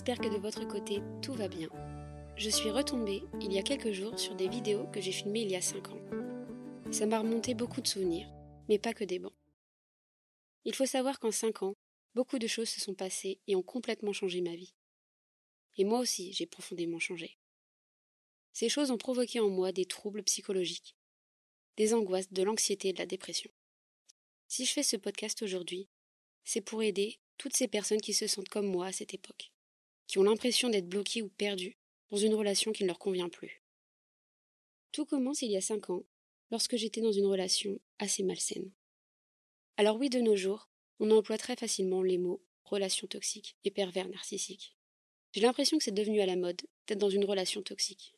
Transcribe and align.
J'espère 0.00 0.30
que 0.30 0.34
de 0.34 0.40
votre 0.40 0.66
côté, 0.66 1.02
tout 1.20 1.34
va 1.34 1.46
bien. 1.46 1.68
Je 2.34 2.48
suis 2.48 2.70
retombée 2.70 3.22
il 3.42 3.52
y 3.52 3.58
a 3.58 3.62
quelques 3.62 3.92
jours 3.92 4.18
sur 4.18 4.34
des 4.34 4.48
vidéos 4.48 4.86
que 4.86 4.98
j'ai 4.98 5.12
filmées 5.12 5.42
il 5.42 5.50
y 5.50 5.56
a 5.56 5.60
5 5.60 5.90
ans. 5.90 6.00
Ça 6.90 7.04
m'a 7.04 7.18
remonté 7.18 7.52
beaucoup 7.52 7.82
de 7.82 7.86
souvenirs, 7.86 8.26
mais 8.70 8.78
pas 8.78 8.94
que 8.94 9.04
des 9.04 9.18
bons. 9.18 9.34
Il 10.64 10.74
faut 10.74 10.86
savoir 10.86 11.20
qu'en 11.20 11.30
5 11.30 11.64
ans, 11.64 11.76
beaucoup 12.14 12.38
de 12.38 12.46
choses 12.46 12.70
se 12.70 12.80
sont 12.80 12.94
passées 12.94 13.40
et 13.46 13.54
ont 13.56 13.62
complètement 13.62 14.14
changé 14.14 14.40
ma 14.40 14.56
vie. 14.56 14.72
Et 15.76 15.84
moi 15.84 15.98
aussi, 15.98 16.32
j'ai 16.32 16.46
profondément 16.46 16.98
changé. 16.98 17.36
Ces 18.54 18.70
choses 18.70 18.90
ont 18.90 18.96
provoqué 18.96 19.38
en 19.38 19.50
moi 19.50 19.70
des 19.70 19.84
troubles 19.84 20.22
psychologiques, 20.22 20.96
des 21.76 21.92
angoisses, 21.92 22.32
de 22.32 22.42
l'anxiété 22.42 22.88
et 22.88 22.92
de 22.94 23.00
la 23.00 23.06
dépression. 23.06 23.50
Si 24.48 24.64
je 24.64 24.72
fais 24.72 24.82
ce 24.82 24.96
podcast 24.96 25.42
aujourd'hui, 25.42 25.90
c'est 26.42 26.62
pour 26.62 26.82
aider 26.82 27.20
toutes 27.36 27.54
ces 27.54 27.68
personnes 27.68 28.00
qui 28.00 28.14
se 28.14 28.26
sentent 28.26 28.48
comme 28.48 28.66
moi 28.66 28.86
à 28.86 28.92
cette 28.92 29.12
époque 29.12 29.52
qui 30.10 30.18
ont 30.18 30.24
l'impression 30.24 30.68
d'être 30.68 30.88
bloqués 30.88 31.22
ou 31.22 31.28
perdus 31.28 31.76
dans 32.10 32.16
une 32.16 32.34
relation 32.34 32.72
qui 32.72 32.82
ne 32.82 32.88
leur 32.88 32.98
convient 32.98 33.28
plus. 33.28 33.62
Tout 34.90 35.06
commence 35.06 35.42
il 35.42 35.52
y 35.52 35.56
a 35.56 35.60
cinq 35.60 35.88
ans, 35.88 36.02
lorsque 36.50 36.74
j'étais 36.74 37.00
dans 37.00 37.12
une 37.12 37.26
relation 37.26 37.78
assez 38.00 38.24
malsaine. 38.24 38.72
Alors 39.76 39.98
oui, 39.98 40.10
de 40.10 40.18
nos 40.18 40.34
jours, 40.34 40.68
on 40.98 41.12
emploie 41.12 41.38
très 41.38 41.54
facilement 41.54 42.02
les 42.02 42.18
mots 42.18 42.42
relation 42.64 43.06
toxique 43.06 43.56
et 43.62 43.70
pervers 43.70 44.08
narcissique. 44.08 44.76
J'ai 45.32 45.42
l'impression 45.42 45.78
que 45.78 45.84
c'est 45.84 45.92
devenu 45.92 46.20
à 46.20 46.26
la 46.26 46.34
mode 46.34 46.60
d'être 46.88 46.98
dans 46.98 47.08
une 47.08 47.24
relation 47.24 47.62
toxique. 47.62 48.12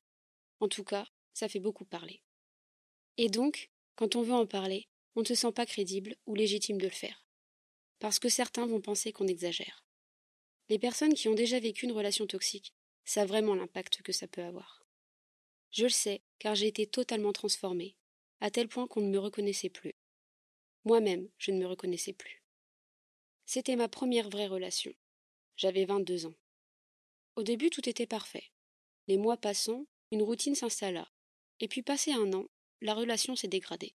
En 0.60 0.68
tout 0.68 0.84
cas, 0.84 1.06
ça 1.34 1.48
fait 1.48 1.60
beaucoup 1.60 1.84
parler. 1.84 2.22
Et 3.18 3.28
donc, 3.28 3.70
quand 3.96 4.16
on 4.16 4.22
veut 4.22 4.32
en 4.32 4.46
parler, 4.46 4.88
on 5.14 5.20
ne 5.20 5.26
se 5.26 5.34
sent 5.34 5.52
pas 5.52 5.66
crédible 5.66 6.16
ou 6.24 6.34
légitime 6.34 6.78
de 6.78 6.86
le 6.86 6.90
faire. 6.90 7.26
Parce 7.98 8.18
que 8.18 8.30
certains 8.30 8.66
vont 8.66 8.80
penser 8.80 9.12
qu'on 9.12 9.26
exagère. 9.26 9.84
Les 10.72 10.78
personnes 10.78 11.12
qui 11.12 11.28
ont 11.28 11.34
déjà 11.34 11.60
vécu 11.60 11.84
une 11.84 11.92
relation 11.92 12.26
toxique 12.26 12.72
savent 13.04 13.28
vraiment 13.28 13.54
l'impact 13.54 14.00
que 14.00 14.10
ça 14.10 14.26
peut 14.26 14.42
avoir. 14.42 14.86
Je 15.70 15.82
le 15.82 15.90
sais, 15.90 16.22
car 16.38 16.54
j'ai 16.54 16.66
été 16.66 16.86
totalement 16.86 17.34
transformée, 17.34 17.94
à 18.40 18.50
tel 18.50 18.68
point 18.68 18.86
qu'on 18.86 19.02
ne 19.02 19.10
me 19.10 19.18
reconnaissait 19.18 19.68
plus. 19.68 19.92
Moi-même, 20.86 21.28
je 21.36 21.50
ne 21.50 21.58
me 21.58 21.66
reconnaissais 21.66 22.14
plus. 22.14 22.42
C'était 23.44 23.76
ma 23.76 23.86
première 23.86 24.30
vraie 24.30 24.46
relation. 24.46 24.94
J'avais 25.58 25.84
22 25.84 26.24
ans. 26.24 26.34
Au 27.36 27.42
début, 27.42 27.68
tout 27.68 27.86
était 27.86 28.06
parfait. 28.06 28.50
Les 29.08 29.18
mois 29.18 29.36
passant, 29.36 29.84
une 30.10 30.22
routine 30.22 30.54
s'installa. 30.54 31.06
Et 31.60 31.68
puis, 31.68 31.82
passé 31.82 32.12
un 32.12 32.32
an, 32.32 32.46
la 32.80 32.94
relation 32.94 33.36
s'est 33.36 33.46
dégradée. 33.46 33.94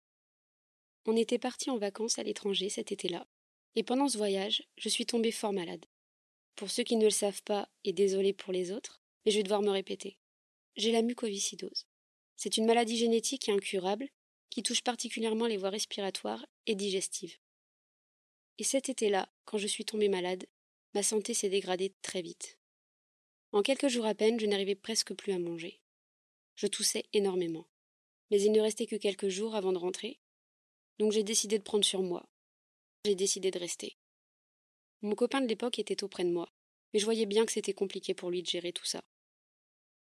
On 1.08 1.18
était 1.18 1.40
parti 1.40 1.72
en 1.72 1.80
vacances 1.80 2.20
à 2.20 2.24
l'étranger 2.24 2.70
cet 2.70 2.92
été-là, 2.92 3.26
et 3.74 3.82
pendant 3.82 4.08
ce 4.08 4.20
voyage, 4.20 4.62
je 4.78 4.90
suis 4.90 5.08
tombée 5.08 5.32
fort 5.32 5.54
malade. 5.54 5.84
Pour 6.58 6.72
ceux 6.72 6.84
qui 6.84 6.96
ne 6.96 7.06
le 7.06 7.12
savent 7.12 7.44
pas, 7.44 7.70
et 7.84 7.94
désolé 7.94 8.34
pour 8.34 8.52
les 8.52 8.72
autres, 8.72 9.00
mais 9.24 9.32
je 9.32 9.38
vais 9.38 9.44
devoir 9.44 9.62
me 9.62 9.70
répéter. 9.70 10.18
J'ai 10.76 10.92
la 10.92 11.04
mucoviscidose. 11.04 11.86
C'est 12.36 12.58
une 12.58 12.66
maladie 12.66 12.98
génétique 12.98 13.48
incurable 13.48 14.10
qui 14.50 14.64
touche 14.64 14.82
particulièrement 14.82 15.46
les 15.46 15.58
voies 15.58 15.70
respiratoires 15.70 16.44
et 16.66 16.74
digestives. 16.74 17.38
Et 18.58 18.64
cet 18.64 18.90
été-là, 18.90 19.30
quand 19.46 19.60
je 19.60 19.68
suis 19.68 19.86
tombée 19.86 20.10
malade, 20.10 20.48
ma 20.96 21.04
santé 21.04 21.36
s'est 21.36 21.50
dégradée 21.50 21.94
très 22.02 22.24
vite. 22.24 22.58
En 23.52 23.62
quelques 23.62 23.88
jours 23.88 24.08
à 24.08 24.16
peine, 24.16 24.40
je 24.40 24.48
n'arrivais 24.48 24.74
presque 24.74 25.14
plus 25.14 25.34
à 25.34 25.40
manger. 25.40 25.80
Je 26.56 26.66
toussais 26.66 27.06
énormément. 27.14 27.68
Mais 28.32 28.42
il 28.42 28.52
ne 28.52 28.62
restait 28.62 28.88
que 28.88 28.96
quelques 28.96 29.30
jours 29.30 29.56
avant 29.56 29.74
de 29.74 29.78
rentrer, 29.78 30.20
donc 30.98 31.12
j'ai 31.12 31.24
décidé 31.24 31.60
de 31.60 31.64
prendre 31.64 31.86
sur 31.86 32.02
moi. 32.02 32.28
J'ai 33.06 33.14
décidé 33.14 33.52
de 33.52 33.60
rester. 33.60 33.96
Mon 35.02 35.16
copain 35.16 35.42
de 35.42 35.48
l'époque 35.48 35.80
était 35.80 36.04
auprès 36.04 36.24
de 36.24 36.32
moi, 36.32 36.52
mais 36.94 37.00
je 37.00 37.06
voyais 37.06 37.26
bien 37.26 37.46
que 37.46 37.52
c'était 37.52 37.74
compliqué 37.74 38.14
pour 38.14 38.32
lui 38.32 38.42
de 38.42 38.48
gérer 38.48 38.74
tout 38.74 38.86
ça. 38.86 39.04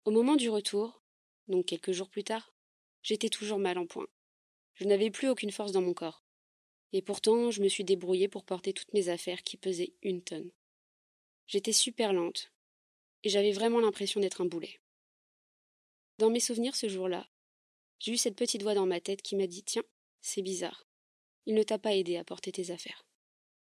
Au 0.05 0.11
moment 0.11 0.35
du 0.35 0.49
retour, 0.49 1.03
donc 1.47 1.65
quelques 1.65 1.91
jours 1.91 2.09
plus 2.09 2.23
tard, 2.23 2.53
j'étais 3.01 3.29
toujours 3.29 3.59
mal 3.59 3.77
en 3.77 3.85
point. 3.85 4.07
Je 4.75 4.85
n'avais 4.85 5.11
plus 5.11 5.27
aucune 5.27 5.51
force 5.51 5.71
dans 5.71 5.81
mon 5.81 5.93
corps. 5.93 6.23
Et 6.93 7.01
pourtant, 7.01 7.51
je 7.51 7.61
me 7.61 7.67
suis 7.67 7.83
débrouillée 7.83 8.29
pour 8.29 8.45
porter 8.45 8.71
toutes 8.71 8.93
mes 8.93 9.09
affaires 9.09 9.43
qui 9.43 9.57
pesaient 9.57 9.93
une 10.01 10.23
tonne. 10.23 10.51
J'étais 11.47 11.73
super 11.73 12.13
lente, 12.13 12.53
et 13.23 13.29
j'avais 13.29 13.51
vraiment 13.51 13.79
l'impression 13.79 14.21
d'être 14.21 14.41
un 14.41 14.45
boulet. 14.45 14.79
Dans 16.17 16.29
mes 16.29 16.39
souvenirs 16.39 16.75
ce 16.75 16.87
jour-là, 16.87 17.27
j'ai 17.99 18.13
eu 18.13 18.17
cette 18.17 18.35
petite 18.35 18.63
voix 18.63 18.73
dans 18.73 18.85
ma 18.85 19.01
tête 19.01 19.21
qui 19.21 19.35
m'a 19.35 19.47
dit 19.47 19.63
Tiens, 19.63 19.83
c'est 20.21 20.41
bizarre. 20.41 20.87
Il 21.45 21.55
ne 21.55 21.63
t'a 21.63 21.79
pas 21.79 21.95
aidé 21.95 22.17
à 22.17 22.23
porter 22.23 22.51
tes 22.51 22.71
affaires. 22.71 23.05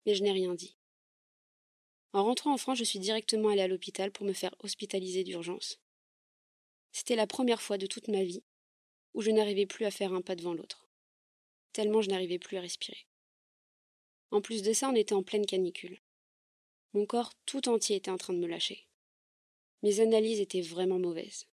Mais 0.07 0.15
je 0.15 0.23
n'ai 0.23 0.33
rien 0.33 0.55
dit. 0.55 0.77
En 2.13 2.25
rentrant 2.25 2.53
en 2.53 2.59
France, 2.59 2.79
je 2.79 2.85
suis 2.85 2.99
directement 2.99 3.51
allée 3.51 3.63
à 3.63 3.69
l'hôpital 3.69 4.11
pour 4.11 4.27
me 4.27 4.33
faire 4.33 4.55
hospitaliser 4.61 5.23
d'urgence. 5.23 5.79
C'était 6.93 7.17
la 7.17 7.27
première 7.27 7.63
fois 7.63 7.79
de 7.79 7.87
toute 7.87 8.09
ma 8.09 8.25
vie 8.25 8.43
où 9.15 9.23
je 9.23 9.31
n'arrivais 9.31 9.67
plus 9.67 9.85
à 9.85 9.91
faire 9.91 10.13
un 10.13 10.23
pas 10.23 10.37
devant 10.37 10.55
l'autre, 10.55 10.89
tellement 11.73 12.03
je 12.03 12.11
n'arrivais 12.11 12.39
plus 12.39 12.57
à 12.57 12.61
respirer. 12.61 13.07
En 14.31 14.41
plus 14.41 14.63
de 14.63 14.73
ça, 14.73 14.89
on 14.89 14.95
était 14.95 15.15
en 15.15 15.23
pleine 15.23 15.47
canicule. 15.47 16.01
Mon 16.93 17.07
corps 17.07 17.33
tout 17.47 17.69
entier 17.69 17.97
était 17.97 18.11
en 18.11 18.17
train 18.17 18.33
de 18.33 18.39
me 18.39 18.47
lâcher. 18.47 18.87
Mes 19.83 20.01
analyses 20.01 20.41
étaient 20.41 20.61
vraiment 20.61 20.99
mauvaises. 20.99 21.47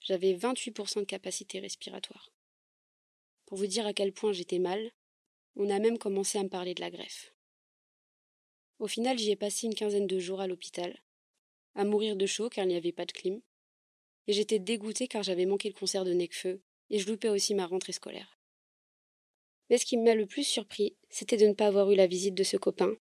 J'avais 0.00 0.34
28% 0.34 1.00
de 1.00 1.04
capacité 1.04 1.58
respiratoire. 1.58 2.32
Pour 3.46 3.58
vous 3.58 3.66
dire 3.66 3.86
à 3.86 3.92
quel 3.92 4.12
point 4.12 4.32
j'étais 4.32 4.58
mal, 4.58 4.92
on 5.56 5.70
a 5.70 5.78
même 5.78 5.98
commencé 5.98 6.38
à 6.38 6.42
me 6.42 6.48
parler 6.48 6.74
de 6.74 6.80
la 6.80 6.90
greffe. 6.90 7.32
Au 8.78 8.86
final, 8.86 9.18
j'y 9.18 9.30
ai 9.30 9.36
passé 9.36 9.66
une 9.66 9.74
quinzaine 9.74 10.06
de 10.06 10.18
jours 10.18 10.40
à 10.40 10.46
l'hôpital, 10.46 11.02
à 11.74 11.84
mourir 11.84 12.16
de 12.16 12.26
chaud 12.26 12.50
car 12.50 12.64
il 12.64 12.68
n'y 12.68 12.76
avait 12.76 12.92
pas 12.92 13.06
de 13.06 13.12
clim. 13.12 13.40
Et 14.26 14.32
j'étais 14.32 14.58
dégoûtée 14.58 15.08
car 15.08 15.22
j'avais 15.22 15.46
manqué 15.46 15.68
le 15.68 15.74
concert 15.74 16.04
de 16.04 16.12
Necfeu, 16.12 16.60
et 16.90 16.98
je 16.98 17.08
loupais 17.08 17.28
aussi 17.28 17.54
ma 17.54 17.66
rentrée 17.66 17.92
scolaire. 17.92 18.38
Mais 19.70 19.78
ce 19.78 19.86
qui 19.86 19.96
m'a 19.96 20.14
le 20.14 20.26
plus 20.26 20.44
surpris, 20.44 20.96
c'était 21.10 21.36
de 21.36 21.46
ne 21.46 21.54
pas 21.54 21.66
avoir 21.66 21.90
eu 21.90 21.96
la 21.96 22.06
visite 22.06 22.34
de 22.34 22.44
ce 22.44 22.56
copain, 22.56 22.94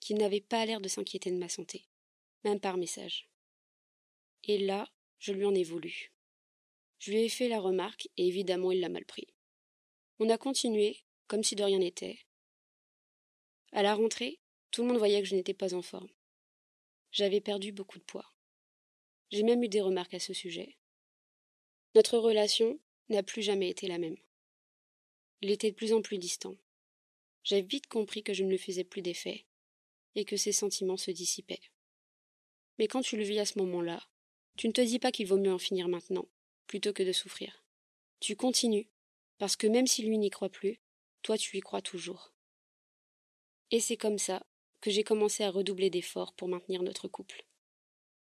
qui 0.00 0.14
n'avait 0.14 0.40
pas 0.40 0.64
l'air 0.66 0.80
de 0.80 0.88
s'inquiéter 0.88 1.30
de 1.30 1.38
ma 1.38 1.48
santé, 1.48 1.86
même 2.44 2.60
par 2.60 2.76
message. 2.76 3.28
Et 4.44 4.58
là, 4.58 4.88
je 5.18 5.32
lui 5.32 5.44
en 5.44 5.54
ai 5.54 5.62
voulu. 5.62 6.12
Je 6.98 7.12
lui 7.12 7.20
ai 7.20 7.28
fait 7.28 7.48
la 7.48 7.60
remarque, 7.60 8.08
et 8.16 8.26
évidemment 8.26 8.72
il 8.72 8.80
l'a 8.80 8.88
mal 8.88 9.04
pris. 9.04 9.28
On 10.18 10.28
a 10.28 10.38
continué, 10.38 10.98
comme 11.26 11.42
si 11.42 11.56
de 11.56 11.64
rien 11.64 11.78
n'était. 11.78 12.18
À 13.72 13.82
la 13.82 13.94
rentrée, 13.94 14.38
tout 14.72 14.82
le 14.82 14.88
monde 14.88 14.98
voyait 14.98 15.20
que 15.20 15.28
je 15.28 15.36
n'étais 15.36 15.54
pas 15.54 15.74
en 15.74 15.82
forme. 15.82 16.08
J'avais 17.12 17.42
perdu 17.42 17.72
beaucoup 17.72 17.98
de 17.98 18.04
poids. 18.04 18.34
J'ai 19.30 19.42
même 19.42 19.62
eu 19.62 19.68
des 19.68 19.82
remarques 19.82 20.14
à 20.14 20.18
ce 20.18 20.32
sujet. 20.32 20.76
Notre 21.94 22.16
relation 22.16 22.80
n'a 23.10 23.22
plus 23.22 23.42
jamais 23.42 23.68
été 23.68 23.86
la 23.86 23.98
même. 23.98 24.16
Il 25.42 25.50
était 25.50 25.70
de 25.70 25.76
plus 25.76 25.92
en 25.92 26.00
plus 26.00 26.16
distant. 26.16 26.56
J'ai 27.44 27.60
vite 27.60 27.86
compris 27.86 28.22
que 28.22 28.32
je 28.32 28.44
ne 28.44 28.48
lui 28.48 28.58
faisais 28.58 28.84
plus 28.84 29.02
d'effet 29.02 29.44
et 30.14 30.24
que 30.24 30.36
ses 30.38 30.52
sentiments 30.52 30.96
se 30.96 31.10
dissipaient. 31.10 31.60
Mais 32.78 32.88
quand 32.88 33.02
tu 33.02 33.18
le 33.18 33.24
vis 33.24 33.40
à 33.40 33.44
ce 33.44 33.58
moment-là, 33.58 34.08
tu 34.56 34.68
ne 34.68 34.72
te 34.72 34.80
dis 34.80 34.98
pas 34.98 35.12
qu'il 35.12 35.26
vaut 35.26 35.38
mieux 35.38 35.52
en 35.52 35.58
finir 35.58 35.88
maintenant, 35.88 36.28
plutôt 36.66 36.94
que 36.94 37.02
de 37.02 37.12
souffrir. 37.12 37.62
Tu 38.20 38.36
continues, 38.36 38.88
parce 39.36 39.56
que 39.56 39.66
même 39.66 39.86
si 39.86 40.02
lui 40.02 40.16
n'y 40.16 40.30
croit 40.30 40.48
plus, 40.48 40.80
toi 41.22 41.36
tu 41.36 41.58
y 41.58 41.60
crois 41.60 41.82
toujours. 41.82 42.32
Et 43.70 43.80
c'est 43.80 43.96
comme 43.96 44.18
ça 44.18 44.46
que 44.82 44.90
j'ai 44.90 45.04
commencé 45.04 45.44
à 45.44 45.50
redoubler 45.50 45.88
d'efforts 45.88 46.34
pour 46.34 46.48
maintenir 46.48 46.82
notre 46.82 47.08
couple. 47.08 47.46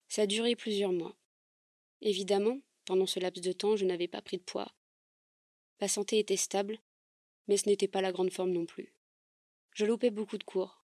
Ça 0.07 0.21
a 0.21 0.27
duré 0.27 0.55
plusieurs 0.55 0.93
mois. 0.93 1.17
Évidemment, 2.01 2.59
pendant 2.85 3.07
ce 3.07 3.19
laps 3.19 3.43
de 3.43 3.51
temps, 3.51 3.75
je 3.75 3.83
n'avais 3.83 4.07
pas 4.07 4.21
pris 4.21 4.37
de 4.37 4.43
poids. 4.43 4.71
Ma 5.81 5.87
santé 5.87 6.19
était 6.19 6.37
stable, 6.37 6.79
mais 7.47 7.57
ce 7.57 7.67
n'était 7.67 7.87
pas 7.87 8.01
la 8.01 8.11
grande 8.11 8.31
forme 8.31 8.51
non 8.51 8.67
plus. 8.67 8.93
Je 9.73 9.85
loupais 9.85 10.11
beaucoup 10.11 10.37
de 10.37 10.43
cours. 10.43 10.83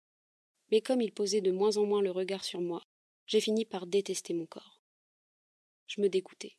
Mais 0.72 0.82
comme 0.82 1.02
il 1.02 1.14
posait 1.14 1.42
de 1.42 1.52
moins 1.52 1.78
en 1.78 1.86
moins 1.86 2.02
le 2.02 2.12
regard 2.12 2.44
sur 2.44 2.60
moi, 2.60 2.84
j'ai 3.26 3.40
fini 3.40 3.64
par 3.66 3.88
détester 3.88 4.34
mon 4.34 4.46
corps. 4.46 4.82
Je 5.88 6.02
me 6.02 6.10
dégoûtais. 6.10 6.58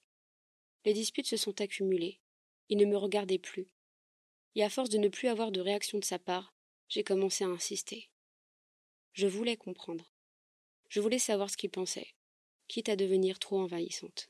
Les 0.87 0.95
disputes 0.95 1.27
se 1.27 1.37
sont 1.37 1.61
accumulées. 1.61 2.19
Il 2.71 2.79
ne 2.79 2.87
me 2.87 2.97
regardait 2.97 3.39
plus. 3.39 3.69
Et 4.55 4.65
à 4.65 4.71
force 4.71 4.89
de 4.89 4.99
ne 4.99 5.09
plus 5.09 5.29
avoir 5.29 5.53
de 5.53 5.61
réaction 5.61 5.99
de 5.99 6.05
sa 6.05 6.19
part, 6.19 6.55
j'ai 6.89 7.05
commencé 7.05 7.45
à 7.45 7.49
insister. 7.49 8.09
Je 9.17 9.27
voulais 9.27 9.57
comprendre. 9.57 10.13
Je 10.91 11.01
voulais 11.01 11.19
savoir 11.19 11.49
ce 11.49 11.57
qu'il 11.57 11.71
pensait, 11.71 12.09
quitte 12.69 12.91
à 12.91 12.97
devenir 12.97 13.39
trop 13.39 13.59
envahissante. 13.59 14.29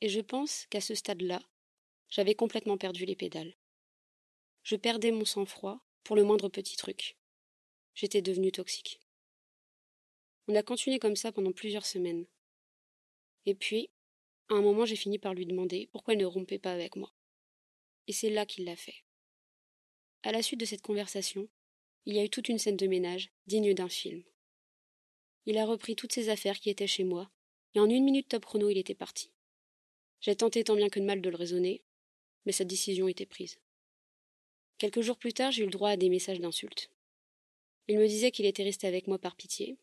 Et 0.00 0.08
je 0.08 0.20
pense 0.20 0.66
qu'à 0.66 0.80
ce 0.80 0.94
stade-là, 0.94 1.42
j'avais 2.08 2.36
complètement 2.36 2.78
perdu 2.78 3.04
les 3.04 3.16
pédales. 3.16 3.56
Je 4.62 4.76
perdais 4.76 5.10
mon 5.10 5.24
sang-froid 5.24 5.80
pour 6.04 6.14
le 6.14 6.22
moindre 6.22 6.48
petit 6.48 6.76
truc. 6.76 7.16
J'étais 7.96 8.22
devenue 8.22 8.52
toxique. 8.52 9.00
On 10.46 10.54
a 10.54 10.62
continué 10.62 11.00
comme 11.00 11.16
ça 11.16 11.32
pendant 11.32 11.50
plusieurs 11.50 11.84
semaines. 11.84 12.26
Et 13.44 13.56
puis, 13.56 13.90
à 14.50 14.54
un 14.54 14.62
moment, 14.62 14.86
j'ai 14.86 14.94
fini 14.94 15.18
par 15.18 15.34
lui 15.34 15.46
demander 15.46 15.88
pourquoi 15.90 16.14
il 16.14 16.20
ne 16.20 16.26
rompait 16.26 16.60
pas 16.60 16.72
avec 16.72 16.94
moi. 16.94 17.12
Et 18.06 18.12
c'est 18.12 18.30
là 18.30 18.46
qu'il 18.46 18.66
l'a 18.66 18.76
fait. 18.76 19.02
À 20.22 20.30
la 20.30 20.42
suite 20.42 20.60
de 20.60 20.64
cette 20.64 20.82
conversation, 20.82 21.48
il 22.08 22.16
y 22.16 22.20
a 22.20 22.24
eu 22.24 22.30
toute 22.30 22.48
une 22.48 22.58
scène 22.58 22.78
de 22.78 22.86
ménage 22.86 23.30
digne 23.46 23.74
d'un 23.74 23.90
film. 23.90 24.22
Il 25.44 25.58
a 25.58 25.66
repris 25.66 25.94
toutes 25.94 26.14
ses 26.14 26.30
affaires 26.30 26.58
qui 26.58 26.70
étaient 26.70 26.86
chez 26.86 27.04
moi, 27.04 27.30
et 27.74 27.80
en 27.80 27.90
une 27.90 28.02
minute 28.02 28.28
top 28.28 28.46
chrono 28.46 28.70
il 28.70 28.78
était 28.78 28.94
parti. 28.94 29.30
J'ai 30.22 30.34
tenté 30.34 30.64
tant 30.64 30.74
bien 30.74 30.88
que 30.88 31.00
de 31.00 31.04
mal 31.04 31.20
de 31.20 31.28
le 31.28 31.36
raisonner, 31.36 31.82
mais 32.46 32.52
sa 32.52 32.64
décision 32.64 33.08
était 33.08 33.26
prise. 33.26 33.58
Quelques 34.78 35.02
jours 35.02 35.18
plus 35.18 35.34
tard, 35.34 35.52
j'ai 35.52 35.64
eu 35.64 35.66
le 35.66 35.70
droit 35.70 35.90
à 35.90 35.96
des 35.98 36.08
messages 36.08 36.40
d'insultes. 36.40 36.90
Il 37.88 37.98
me 37.98 38.08
disait 38.08 38.30
qu'il 38.30 38.46
était 38.46 38.64
resté 38.64 38.86
avec 38.86 39.06
moi 39.06 39.18
par 39.18 39.36
pitié. 39.36 39.76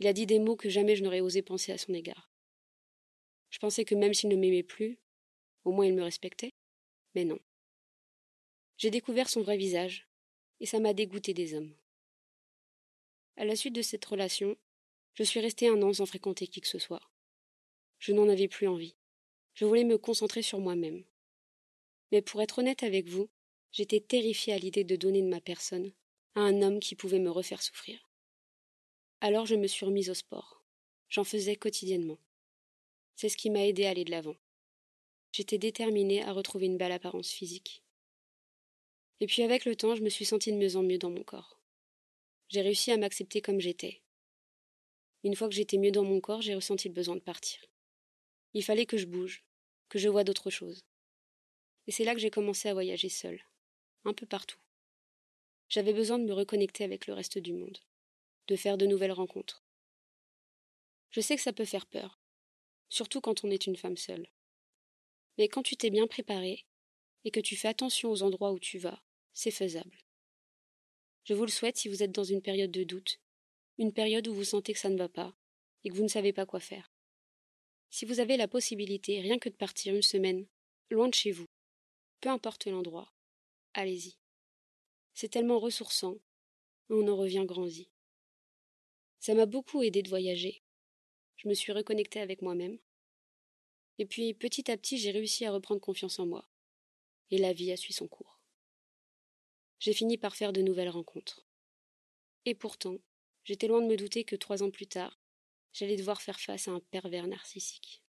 Il 0.00 0.08
a 0.08 0.12
dit 0.12 0.26
des 0.26 0.38
mots 0.38 0.56
que 0.56 0.68
jamais 0.68 0.96
je 0.96 1.02
n'aurais 1.02 1.20
osé 1.20 1.40
penser 1.40 1.72
à 1.72 1.78
son 1.78 1.94
égard. 1.94 2.30
Je 3.48 3.58
pensais 3.58 3.86
que 3.86 3.94
même 3.94 4.12
s'il 4.12 4.28
ne 4.28 4.36
m'aimait 4.36 4.62
plus, 4.62 4.98
au 5.64 5.72
moins 5.72 5.86
il 5.86 5.94
me 5.94 6.02
respectait, 6.02 6.52
mais 7.14 7.24
non. 7.24 7.38
J'ai 8.76 8.90
découvert 8.90 9.30
son 9.30 9.40
vrai 9.40 9.56
visage, 9.56 10.06
et 10.62 10.66
ça 10.66 10.78
m'a 10.78 10.94
dégoûté 10.94 11.34
des 11.34 11.54
hommes. 11.54 11.74
À 13.36 13.44
la 13.44 13.56
suite 13.56 13.74
de 13.74 13.82
cette 13.82 14.04
relation, 14.04 14.56
je 15.14 15.24
suis 15.24 15.40
resté 15.40 15.68
un 15.68 15.82
an 15.82 15.92
sans 15.92 16.06
fréquenter 16.06 16.46
qui 16.46 16.60
que 16.60 16.68
ce 16.68 16.78
soit. 16.78 17.02
Je 17.98 18.12
n'en 18.12 18.28
avais 18.28 18.48
plus 18.48 18.68
envie. 18.68 18.94
Je 19.54 19.64
voulais 19.64 19.84
me 19.84 19.98
concentrer 19.98 20.40
sur 20.40 20.60
moi-même. 20.60 21.04
Mais 22.12 22.22
pour 22.22 22.40
être 22.42 22.60
honnête 22.60 22.84
avec 22.84 23.08
vous, 23.08 23.28
j'étais 23.72 24.00
terrifiée 24.00 24.54
à 24.54 24.58
l'idée 24.58 24.84
de 24.84 24.96
donner 24.96 25.20
de 25.20 25.28
ma 25.28 25.40
personne 25.40 25.92
à 26.36 26.40
un 26.40 26.62
homme 26.62 26.78
qui 26.78 26.94
pouvait 26.94 27.18
me 27.18 27.30
refaire 27.30 27.60
souffrir. 27.60 28.08
Alors 29.20 29.46
je 29.46 29.56
me 29.56 29.66
suis 29.66 29.84
remise 29.84 30.10
au 30.10 30.14
sport. 30.14 30.64
J'en 31.08 31.24
faisais 31.24 31.56
quotidiennement. 31.56 32.18
C'est 33.16 33.28
ce 33.28 33.36
qui 33.36 33.50
m'a 33.50 33.66
aidé 33.66 33.84
à 33.84 33.90
aller 33.90 34.04
de 34.04 34.12
l'avant. 34.12 34.36
J'étais 35.32 35.58
déterminée 35.58 36.22
à 36.22 36.32
retrouver 36.32 36.66
une 36.66 36.78
belle 36.78 36.92
apparence 36.92 37.30
physique. 37.30 37.82
Et 39.22 39.26
puis 39.26 39.44
avec 39.44 39.64
le 39.66 39.76
temps, 39.76 39.94
je 39.94 40.02
me 40.02 40.08
suis 40.08 40.24
sentie 40.24 40.50
de 40.50 40.56
mieux 40.56 40.74
en 40.74 40.82
mieux 40.82 40.98
dans 40.98 41.08
mon 41.08 41.22
corps. 41.22 41.56
J'ai 42.48 42.60
réussi 42.60 42.90
à 42.90 42.96
m'accepter 42.96 43.40
comme 43.40 43.60
j'étais. 43.60 44.02
Une 45.22 45.36
fois 45.36 45.48
que 45.48 45.54
j'étais 45.54 45.78
mieux 45.78 45.92
dans 45.92 46.02
mon 46.02 46.20
corps, 46.20 46.42
j'ai 46.42 46.56
ressenti 46.56 46.88
le 46.88 46.94
besoin 46.94 47.14
de 47.14 47.20
partir. 47.20 47.64
Il 48.52 48.64
fallait 48.64 48.84
que 48.84 48.96
je 48.96 49.06
bouge, 49.06 49.44
que 49.88 50.00
je 50.00 50.08
voie 50.08 50.24
d'autres 50.24 50.50
choses. 50.50 50.80
Et 51.86 51.92
c'est 51.92 52.02
là 52.02 52.14
que 52.14 52.20
j'ai 52.20 52.32
commencé 52.32 52.68
à 52.68 52.72
voyager 52.72 53.08
seule, 53.08 53.40
un 54.04 54.12
peu 54.12 54.26
partout. 54.26 54.58
J'avais 55.68 55.92
besoin 55.92 56.18
de 56.18 56.24
me 56.24 56.34
reconnecter 56.34 56.82
avec 56.82 57.06
le 57.06 57.14
reste 57.14 57.38
du 57.38 57.52
monde, 57.52 57.78
de 58.48 58.56
faire 58.56 58.76
de 58.76 58.86
nouvelles 58.86 59.12
rencontres. 59.12 59.62
Je 61.10 61.20
sais 61.20 61.36
que 61.36 61.42
ça 61.42 61.52
peut 61.52 61.64
faire 61.64 61.86
peur, 61.86 62.18
surtout 62.88 63.20
quand 63.20 63.44
on 63.44 63.52
est 63.52 63.68
une 63.68 63.76
femme 63.76 63.96
seule. 63.96 64.26
Mais 65.38 65.46
quand 65.46 65.62
tu 65.62 65.76
t'es 65.76 65.90
bien 65.90 66.08
préparée 66.08 66.66
et 67.24 67.30
que 67.30 67.38
tu 67.38 67.54
fais 67.54 67.68
attention 67.68 68.10
aux 68.10 68.24
endroits 68.24 68.50
où 68.50 68.58
tu 68.58 68.78
vas, 68.78 69.00
c'est 69.32 69.50
faisable. 69.50 69.98
Je 71.24 71.34
vous 71.34 71.44
le 71.44 71.50
souhaite 71.50 71.76
si 71.76 71.88
vous 71.88 72.02
êtes 72.02 72.12
dans 72.12 72.24
une 72.24 72.42
période 72.42 72.70
de 72.70 72.84
doute, 72.84 73.20
une 73.78 73.92
période 73.92 74.26
où 74.28 74.34
vous 74.34 74.44
sentez 74.44 74.72
que 74.72 74.78
ça 74.78 74.90
ne 74.90 74.98
va 74.98 75.08
pas 75.08 75.36
et 75.84 75.88
que 75.88 75.94
vous 75.94 76.02
ne 76.02 76.08
savez 76.08 76.32
pas 76.32 76.46
quoi 76.46 76.60
faire. 76.60 76.92
Si 77.90 78.04
vous 78.04 78.20
avez 78.20 78.36
la 78.36 78.48
possibilité 78.48 79.20
rien 79.20 79.38
que 79.38 79.48
de 79.48 79.54
partir 79.54 79.94
une 79.94 80.02
semaine, 80.02 80.46
loin 80.90 81.08
de 81.08 81.14
chez 81.14 81.30
vous, 81.30 81.46
peu 82.20 82.28
importe 82.28 82.66
l'endroit, 82.66 83.12
allez-y. 83.74 84.16
C'est 85.14 85.28
tellement 85.28 85.58
ressourçant, 85.58 86.18
on 86.88 87.06
en 87.08 87.16
revient 87.16 87.44
grandi. 87.46 87.90
Ça 89.20 89.34
m'a 89.34 89.46
beaucoup 89.46 89.82
aidé 89.82 90.02
de 90.02 90.08
voyager. 90.08 90.62
Je 91.36 91.48
me 91.48 91.54
suis 91.54 91.72
reconnectée 91.72 92.20
avec 92.20 92.42
moi-même. 92.42 92.78
Et 93.98 94.06
puis, 94.06 94.34
petit 94.34 94.70
à 94.70 94.76
petit, 94.76 94.98
j'ai 94.98 95.10
réussi 95.10 95.44
à 95.44 95.52
reprendre 95.52 95.80
confiance 95.80 96.18
en 96.18 96.26
moi. 96.26 96.48
Et 97.30 97.38
la 97.38 97.52
vie 97.52 97.72
a 97.72 97.76
suivi 97.76 97.94
son 97.94 98.08
cours 98.08 98.41
j'ai 99.82 99.92
fini 99.92 100.16
par 100.16 100.36
faire 100.36 100.52
de 100.52 100.62
nouvelles 100.62 100.90
rencontres. 100.90 101.44
Et 102.44 102.54
pourtant, 102.54 102.98
j'étais 103.42 103.66
loin 103.66 103.82
de 103.82 103.88
me 103.88 103.96
douter 103.96 104.22
que 104.22 104.36
trois 104.36 104.62
ans 104.62 104.70
plus 104.70 104.86
tard, 104.86 105.18
j'allais 105.72 105.96
devoir 105.96 106.22
faire 106.22 106.38
face 106.38 106.68
à 106.68 106.70
un 106.70 106.78
pervers 106.92 107.26
narcissique. 107.26 108.00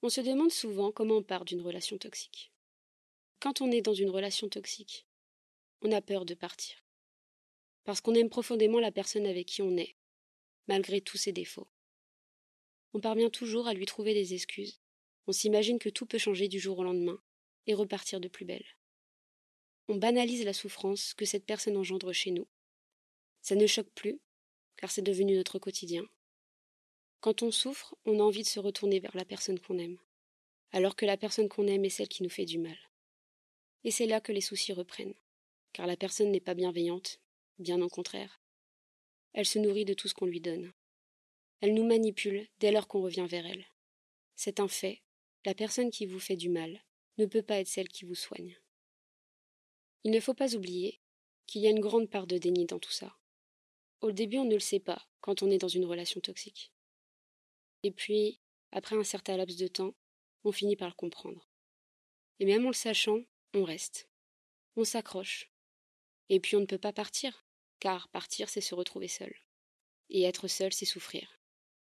On 0.00 0.08
se 0.08 0.22
demande 0.22 0.50
souvent 0.50 0.90
comment 0.90 1.16
on 1.16 1.22
part 1.22 1.44
d'une 1.44 1.60
relation 1.60 1.98
toxique. 1.98 2.50
Quand 3.40 3.60
on 3.60 3.70
est 3.70 3.82
dans 3.82 3.92
une 3.92 4.08
relation 4.08 4.48
toxique, 4.48 5.06
on 5.82 5.90
a 5.90 6.00
peur 6.00 6.24
de 6.24 6.34
partir. 6.34 6.76
Parce 7.84 8.00
qu'on 8.00 8.14
aime 8.14 8.30
profondément 8.30 8.78
la 8.78 8.92
personne 8.92 9.26
avec 9.26 9.46
qui 9.46 9.62
on 9.62 9.76
est, 9.76 9.96
malgré 10.68 11.00
tous 11.00 11.16
ses 11.16 11.32
défauts. 11.32 11.68
On 12.94 13.00
parvient 13.00 13.30
toujours 13.30 13.66
à 13.66 13.74
lui 13.74 13.86
trouver 13.86 14.14
des 14.14 14.34
excuses. 14.34 14.80
On 15.26 15.32
s'imagine 15.32 15.80
que 15.80 15.88
tout 15.88 16.06
peut 16.06 16.18
changer 16.18 16.46
du 16.46 16.60
jour 16.60 16.78
au 16.78 16.84
lendemain 16.84 17.20
et 17.66 17.74
repartir 17.74 18.20
de 18.20 18.28
plus 18.28 18.44
belle. 18.44 18.64
On 19.88 19.96
banalise 19.96 20.44
la 20.44 20.52
souffrance 20.52 21.14
que 21.14 21.24
cette 21.24 21.46
personne 21.46 21.76
engendre 21.76 22.12
chez 22.12 22.30
nous. 22.30 22.46
Ça 23.40 23.56
ne 23.56 23.66
choque 23.66 23.90
plus, 23.90 24.20
car 24.76 24.90
c'est 24.90 25.02
devenu 25.02 25.34
notre 25.34 25.58
quotidien. 25.58 26.04
Quand 27.20 27.42
on 27.42 27.50
souffre, 27.50 27.96
on 28.04 28.20
a 28.20 28.22
envie 28.22 28.42
de 28.42 28.48
se 28.48 28.60
retourner 28.60 29.00
vers 29.00 29.16
la 29.16 29.24
personne 29.24 29.58
qu'on 29.58 29.78
aime, 29.78 29.98
alors 30.70 30.94
que 30.94 31.06
la 31.06 31.16
personne 31.16 31.48
qu'on 31.48 31.66
aime 31.66 31.84
est 31.84 31.90
celle 31.90 32.08
qui 32.08 32.22
nous 32.22 32.30
fait 32.30 32.44
du 32.44 32.58
mal. 32.58 32.78
Et 33.82 33.90
c'est 33.90 34.06
là 34.06 34.20
que 34.20 34.32
les 34.32 34.40
soucis 34.40 34.72
reprennent 34.72 35.14
car 35.72 35.86
la 35.86 35.96
personne 35.96 36.30
n'est 36.30 36.40
pas 36.40 36.54
bienveillante, 36.54 37.20
bien 37.58 37.80
au 37.80 37.88
contraire. 37.88 38.42
Elle 39.32 39.46
se 39.46 39.58
nourrit 39.58 39.84
de 39.84 39.94
tout 39.94 40.08
ce 40.08 40.14
qu'on 40.14 40.26
lui 40.26 40.40
donne. 40.40 40.72
Elle 41.60 41.74
nous 41.74 41.86
manipule 41.86 42.48
dès 42.60 42.72
lors 42.72 42.88
qu'on 42.88 43.02
revient 43.02 43.26
vers 43.28 43.46
elle. 43.46 43.66
C'est 44.36 44.60
un 44.60 44.68
fait, 44.68 45.02
la 45.44 45.54
personne 45.54 45.90
qui 45.90 46.06
vous 46.06 46.20
fait 46.20 46.36
du 46.36 46.48
mal 46.48 46.84
ne 47.18 47.26
peut 47.26 47.42
pas 47.42 47.60
être 47.60 47.68
celle 47.68 47.88
qui 47.88 48.04
vous 48.04 48.14
soigne. 48.14 48.58
Il 50.04 50.10
ne 50.10 50.20
faut 50.20 50.34
pas 50.34 50.54
oublier 50.56 51.00
qu'il 51.46 51.62
y 51.62 51.66
a 51.66 51.70
une 51.70 51.80
grande 51.80 52.10
part 52.10 52.26
de 52.26 52.38
déni 52.38 52.66
dans 52.66 52.78
tout 52.78 52.90
ça. 52.90 53.16
Au 54.00 54.10
début, 54.10 54.38
on 54.38 54.44
ne 54.44 54.54
le 54.54 54.60
sait 54.60 54.80
pas 54.80 55.06
quand 55.20 55.42
on 55.42 55.50
est 55.50 55.58
dans 55.58 55.68
une 55.68 55.84
relation 55.84 56.20
toxique. 56.20 56.72
Et 57.84 57.92
puis, 57.92 58.40
après 58.72 58.96
un 58.96 59.04
certain 59.04 59.36
laps 59.36 59.56
de 59.56 59.68
temps, 59.68 59.94
on 60.44 60.50
finit 60.50 60.76
par 60.76 60.88
le 60.88 60.94
comprendre. 60.94 61.48
Et 62.40 62.46
même 62.46 62.64
en 62.64 62.70
le 62.70 62.74
sachant, 62.74 63.20
on 63.54 63.62
reste. 63.62 64.08
On 64.74 64.84
s'accroche, 64.84 65.51
et 66.32 66.40
puis 66.40 66.56
on 66.56 66.60
ne 66.60 66.66
peut 66.66 66.78
pas 66.78 66.94
partir, 66.94 67.44
car 67.78 68.08
partir 68.08 68.48
c'est 68.48 68.62
se 68.62 68.74
retrouver 68.74 69.06
seul. 69.06 69.34
Et 70.08 70.22
être 70.22 70.48
seul 70.48 70.72
c'est 70.72 70.86
souffrir. 70.86 71.38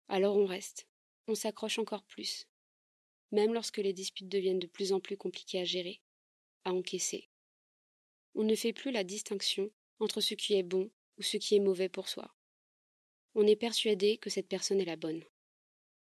Alors 0.09 0.37
on 0.37 0.45
reste, 0.45 0.87
on 1.25 1.33
s'accroche 1.33 1.79
encore 1.79 2.03
plus, 2.03 2.47
même 3.31 3.51
lorsque 3.51 3.79
les 3.79 3.93
disputes 3.93 4.29
deviennent 4.29 4.59
de 4.59 4.67
plus 4.67 4.93
en 4.93 4.99
plus 4.99 5.17
compliquées 5.17 5.59
à 5.59 5.63
gérer, 5.63 6.03
à 6.65 6.71
encaisser. 6.71 7.29
On 8.35 8.43
ne 8.43 8.53
fait 8.53 8.73
plus 8.73 8.91
la 8.91 9.03
distinction 9.03 9.71
entre 9.99 10.21
ce 10.21 10.35
qui 10.35 10.53
est 10.53 10.61
bon 10.61 10.91
ou 11.17 11.23
ce 11.23 11.37
qui 11.37 11.55
est 11.55 11.59
mauvais 11.59 11.89
pour 11.89 12.07
soi. 12.07 12.31
On 13.33 13.47
est 13.47 13.55
persuadé 13.55 14.19
que 14.19 14.29
cette 14.29 14.47
personne 14.47 14.79
est 14.79 14.85
la 14.85 14.97
bonne. 14.97 15.23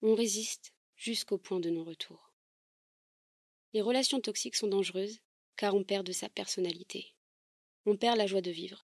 On 0.03 0.13
résiste 0.13 0.71
jusqu'au 0.95 1.39
point 1.39 1.59
de 1.59 1.71
non-retour. 1.71 2.31
Les 3.74 3.81
relations 3.81 4.21
toxiques 4.21 4.55
sont 4.55 4.67
dangereuses 4.67 5.19
car 5.55 5.74
on 5.74 5.83
perd 5.83 6.05
de 6.05 6.12
sa 6.12 6.29
personnalité 6.29 7.15
on 7.89 7.98
perd 7.98 8.17
la 8.17 8.27
joie 8.27 8.41
de 8.41 8.51
vivre. 8.51 8.86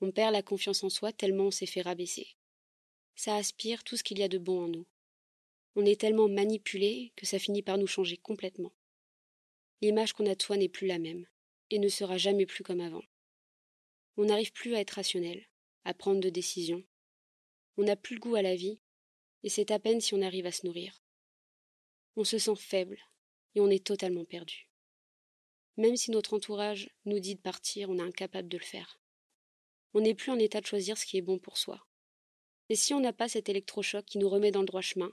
On 0.00 0.12
perd 0.12 0.32
la 0.32 0.42
confiance 0.42 0.84
en 0.84 0.88
soi 0.88 1.12
tellement 1.12 1.46
on 1.46 1.50
s'est 1.50 1.66
fait 1.66 1.82
rabaisser. 1.82 2.36
Ça 3.16 3.34
aspire 3.34 3.82
tout 3.82 3.96
ce 3.96 4.04
qu'il 4.04 4.20
y 4.20 4.22
a 4.22 4.28
de 4.28 4.38
bon 4.38 4.66
en 4.66 4.68
nous. 4.68 4.86
On 5.74 5.84
est 5.84 6.00
tellement 6.00 6.28
manipulé 6.28 7.12
que 7.16 7.26
ça 7.26 7.40
finit 7.40 7.62
par 7.62 7.78
nous 7.78 7.88
changer 7.88 8.16
complètement. 8.16 8.72
L'image 9.82 10.12
qu'on 10.12 10.26
a 10.26 10.36
de 10.36 10.42
soi 10.42 10.56
n'est 10.56 10.68
plus 10.68 10.86
la 10.86 11.00
même, 11.00 11.26
et 11.70 11.80
ne 11.80 11.88
sera 11.88 12.16
jamais 12.16 12.46
plus 12.46 12.62
comme 12.62 12.80
avant. 12.80 13.02
On 14.16 14.26
n'arrive 14.26 14.52
plus 14.52 14.76
à 14.76 14.80
être 14.80 14.92
rationnel, 14.92 15.48
à 15.84 15.92
prendre 15.92 16.20
de 16.20 16.30
décisions. 16.30 16.84
On 17.76 17.82
n'a 17.82 17.96
plus 17.96 18.14
le 18.14 18.20
goût 18.20 18.36
à 18.36 18.42
la 18.42 18.54
vie, 18.54 18.78
et 19.42 19.48
c'est 19.48 19.72
à 19.72 19.80
peine 19.80 20.00
si 20.00 20.14
on 20.14 20.22
arrive 20.22 20.46
à 20.46 20.52
se 20.52 20.64
nourrir. 20.64 21.02
On 22.14 22.22
se 22.22 22.38
sent 22.38 22.56
faible, 22.56 23.00
et 23.56 23.60
on 23.60 23.68
est 23.68 23.84
totalement 23.84 24.24
perdu. 24.24 24.68
Même 25.76 25.96
si 25.96 26.10
notre 26.10 26.34
entourage 26.34 26.90
nous 27.04 27.18
dit 27.18 27.34
de 27.34 27.40
partir, 27.40 27.90
on 27.90 27.98
est 27.98 28.02
incapable 28.02 28.48
de 28.48 28.58
le 28.58 28.64
faire. 28.64 29.00
On 29.92 30.00
n'est 30.00 30.14
plus 30.14 30.30
en 30.30 30.38
état 30.38 30.60
de 30.60 30.66
choisir 30.66 30.96
ce 30.98 31.06
qui 31.06 31.16
est 31.16 31.22
bon 31.22 31.38
pour 31.38 31.58
soi. 31.58 31.86
Et 32.68 32.76
si 32.76 32.94
on 32.94 33.00
n'a 33.00 33.12
pas 33.12 33.28
cet 33.28 33.48
électrochoc 33.48 34.04
qui 34.04 34.18
nous 34.18 34.28
remet 34.28 34.50
dans 34.50 34.60
le 34.60 34.66
droit 34.66 34.80
chemin, 34.80 35.12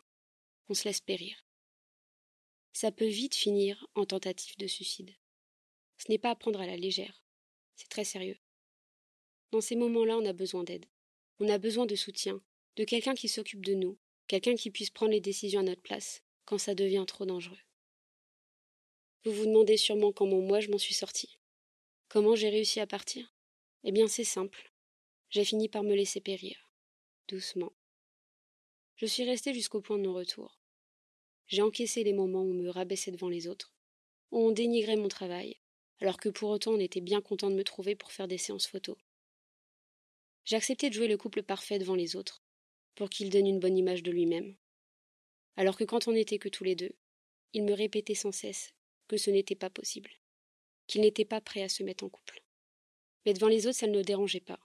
on 0.69 0.73
se 0.73 0.85
laisse 0.85 1.01
périr. 1.01 1.45
Ça 2.73 2.91
peut 2.91 3.07
vite 3.07 3.35
finir 3.35 3.87
en 3.95 4.05
tentative 4.05 4.57
de 4.57 4.67
suicide. 4.67 5.13
Ce 5.97 6.09
n'est 6.09 6.17
pas 6.17 6.31
à 6.31 6.35
prendre 6.35 6.61
à 6.61 6.65
la 6.65 6.77
légère. 6.77 7.23
C'est 7.75 7.89
très 7.89 8.05
sérieux. 8.05 8.37
Dans 9.51 9.61
ces 9.61 9.75
moments-là, 9.75 10.17
on 10.17 10.25
a 10.25 10.33
besoin 10.33 10.63
d'aide. 10.63 10.85
On 11.39 11.49
a 11.49 11.57
besoin 11.57 11.85
de 11.85 11.95
soutien, 11.95 12.41
de 12.77 12.83
quelqu'un 12.85 13.15
qui 13.15 13.27
s'occupe 13.27 13.65
de 13.65 13.73
nous, 13.73 13.97
quelqu'un 14.27 14.55
qui 14.55 14.71
puisse 14.71 14.89
prendre 14.89 15.11
les 15.11 15.19
décisions 15.19 15.59
à 15.59 15.63
notre 15.63 15.81
place 15.81 16.23
quand 16.45 16.57
ça 16.57 16.75
devient 16.75 17.03
trop 17.05 17.25
dangereux. 17.25 17.57
Vous 19.23 19.31
vous 19.33 19.45
demandez 19.45 19.77
sûrement 19.77 20.11
comment 20.11 20.41
moi 20.41 20.61
je 20.61 20.71
m'en 20.71 20.79
suis 20.79 20.95
sortie. 20.95 21.37
Comment 22.09 22.35
j'ai 22.35 22.49
réussi 22.49 22.79
à 22.79 22.87
partir 22.87 23.31
Eh 23.83 23.91
bien 23.91 24.07
c'est 24.07 24.23
simple. 24.23 24.71
J'ai 25.29 25.45
fini 25.45 25.69
par 25.69 25.83
me 25.83 25.93
laisser 25.93 26.21
périr. 26.21 26.71
Doucement. 27.27 27.71
Je 28.95 29.05
suis 29.05 29.23
restée 29.23 29.53
jusqu'au 29.53 29.79
point 29.79 29.99
de 29.99 30.03
non-retour. 30.03 30.59
J'ai 31.45 31.61
encaissé 31.61 32.03
les 32.03 32.13
moments 32.13 32.41
où 32.41 32.49
on 32.49 32.63
me 32.63 32.69
rabaissait 32.69 33.11
devant 33.11 33.29
les 33.29 33.47
autres, 33.47 33.75
où 34.31 34.39
on 34.39 34.51
dénigrait 34.51 34.95
mon 34.95 35.07
travail, 35.07 35.59
alors 35.99 36.17
que 36.17 36.29
pour 36.29 36.49
autant 36.49 36.71
on 36.71 36.79
était 36.79 36.99
bien 36.99 37.21
content 37.21 37.51
de 37.51 37.55
me 37.55 37.63
trouver 37.63 37.95
pour 37.95 38.11
faire 38.11 38.27
des 38.27 38.39
séances 38.39 38.67
photos. 38.67 38.97
J'ai 40.45 40.57
de 40.57 40.93
jouer 40.93 41.07
le 41.07 41.17
couple 41.17 41.43
parfait 41.43 41.77
devant 41.77 41.95
les 41.95 42.15
autres, 42.15 42.41
pour 42.95 43.09
qu'il 43.09 43.29
donne 43.29 43.45
une 43.45 43.59
bonne 43.59 43.77
image 43.77 44.01
de 44.01 44.09
lui-même. 44.09 44.55
Alors 45.57 45.77
que 45.77 45.83
quand 45.83 46.07
on 46.07 46.13
n'était 46.13 46.39
que 46.39 46.49
tous 46.49 46.63
les 46.63 46.75
deux, 46.75 46.95
il 47.53 47.63
me 47.63 47.73
répétait 47.73 48.15
sans 48.15 48.31
cesse 48.31 48.73
que 49.11 49.17
ce 49.17 49.29
n'était 49.29 49.55
pas 49.55 49.69
possible, 49.69 50.09
qu'il 50.87 51.01
n'était 51.01 51.25
pas 51.25 51.41
prêt 51.41 51.61
à 51.63 51.67
se 51.67 51.83
mettre 51.83 52.05
en 52.05 52.09
couple. 52.09 52.41
Mais 53.25 53.33
devant 53.33 53.49
les 53.49 53.67
autres, 53.67 53.77
ça 53.77 53.87
ne 53.87 53.97
le 53.97 54.05
dérangeait 54.05 54.39
pas. 54.39 54.61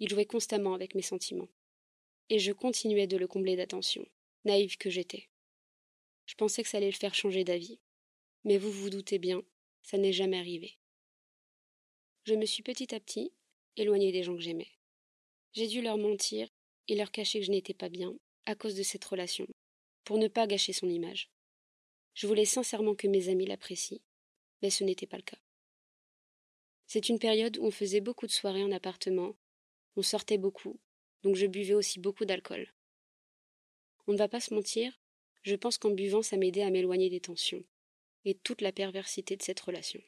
Il 0.00 0.08
jouait 0.08 0.26
constamment 0.26 0.74
avec 0.74 0.96
mes 0.96 1.02
sentiments. 1.02 1.48
Et 2.28 2.40
je 2.40 2.50
continuais 2.50 3.06
de 3.06 3.16
le 3.16 3.28
combler 3.28 3.54
d'attention, 3.54 4.04
naïve 4.44 4.78
que 4.78 4.90
j'étais. 4.90 5.28
Je 6.26 6.34
pensais 6.34 6.64
que 6.64 6.68
ça 6.68 6.78
allait 6.78 6.90
le 6.90 6.96
faire 6.96 7.14
changer 7.14 7.44
d'avis. 7.44 7.78
Mais 8.42 8.58
vous 8.58 8.72
vous 8.72 8.90
doutez 8.90 9.20
bien, 9.20 9.44
ça 9.82 9.96
n'est 9.96 10.12
jamais 10.12 10.38
arrivé. 10.38 10.76
Je 12.24 12.34
me 12.34 12.46
suis 12.46 12.64
petit 12.64 12.92
à 12.92 12.98
petit 12.98 13.32
éloignée 13.76 14.10
des 14.10 14.24
gens 14.24 14.34
que 14.34 14.42
j'aimais. 14.42 14.72
J'ai 15.52 15.68
dû 15.68 15.82
leur 15.82 15.98
mentir 15.98 16.48
et 16.88 16.96
leur 16.96 17.12
cacher 17.12 17.38
que 17.38 17.46
je 17.46 17.52
n'étais 17.52 17.74
pas 17.74 17.90
bien 17.90 18.12
à 18.46 18.56
cause 18.56 18.74
de 18.74 18.82
cette 18.82 19.04
relation, 19.04 19.46
pour 20.02 20.18
ne 20.18 20.26
pas 20.26 20.48
gâcher 20.48 20.72
son 20.72 20.88
image. 20.88 21.30
Je 22.20 22.26
voulais 22.26 22.44
sincèrement 22.44 22.94
que 22.94 23.08
mes 23.08 23.30
amis 23.30 23.46
l'apprécient, 23.46 24.02
mais 24.60 24.68
ce 24.68 24.84
n'était 24.84 25.06
pas 25.06 25.16
le 25.16 25.22
cas. 25.22 25.38
C'est 26.86 27.08
une 27.08 27.18
période 27.18 27.56
où 27.56 27.64
on 27.64 27.70
faisait 27.70 28.02
beaucoup 28.02 28.26
de 28.26 28.30
soirées 28.30 28.62
en 28.62 28.72
appartement, 28.72 29.34
on 29.96 30.02
sortait 30.02 30.36
beaucoup, 30.36 30.78
donc 31.22 31.34
je 31.36 31.46
buvais 31.46 31.72
aussi 31.72 31.98
beaucoup 31.98 32.26
d'alcool. 32.26 32.74
On 34.06 34.12
ne 34.12 34.18
va 34.18 34.28
pas 34.28 34.38
se 34.38 34.52
mentir, 34.52 35.00
je 35.44 35.54
pense 35.56 35.78
qu'en 35.78 35.92
buvant 35.92 36.20
ça 36.20 36.36
m'aidait 36.36 36.60
à 36.60 36.68
m'éloigner 36.68 37.08
des 37.08 37.20
tensions 37.20 37.64
et 38.26 38.34
toute 38.34 38.60
la 38.60 38.72
perversité 38.72 39.34
de 39.34 39.42
cette 39.42 39.60
relation. 39.60 40.02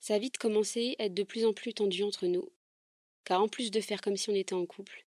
Ça 0.00 0.16
a 0.16 0.18
vite 0.18 0.36
commencé 0.36 0.94
à 0.98 1.06
être 1.06 1.14
de 1.14 1.22
plus 1.22 1.46
en 1.46 1.54
plus 1.54 1.72
tendu 1.72 2.02
entre 2.02 2.26
nous, 2.26 2.52
car 3.24 3.40
en 3.40 3.48
plus 3.48 3.70
de 3.70 3.80
faire 3.80 4.02
comme 4.02 4.18
si 4.18 4.28
on 4.28 4.34
était 4.34 4.52
en 4.52 4.66
couple, 4.66 5.06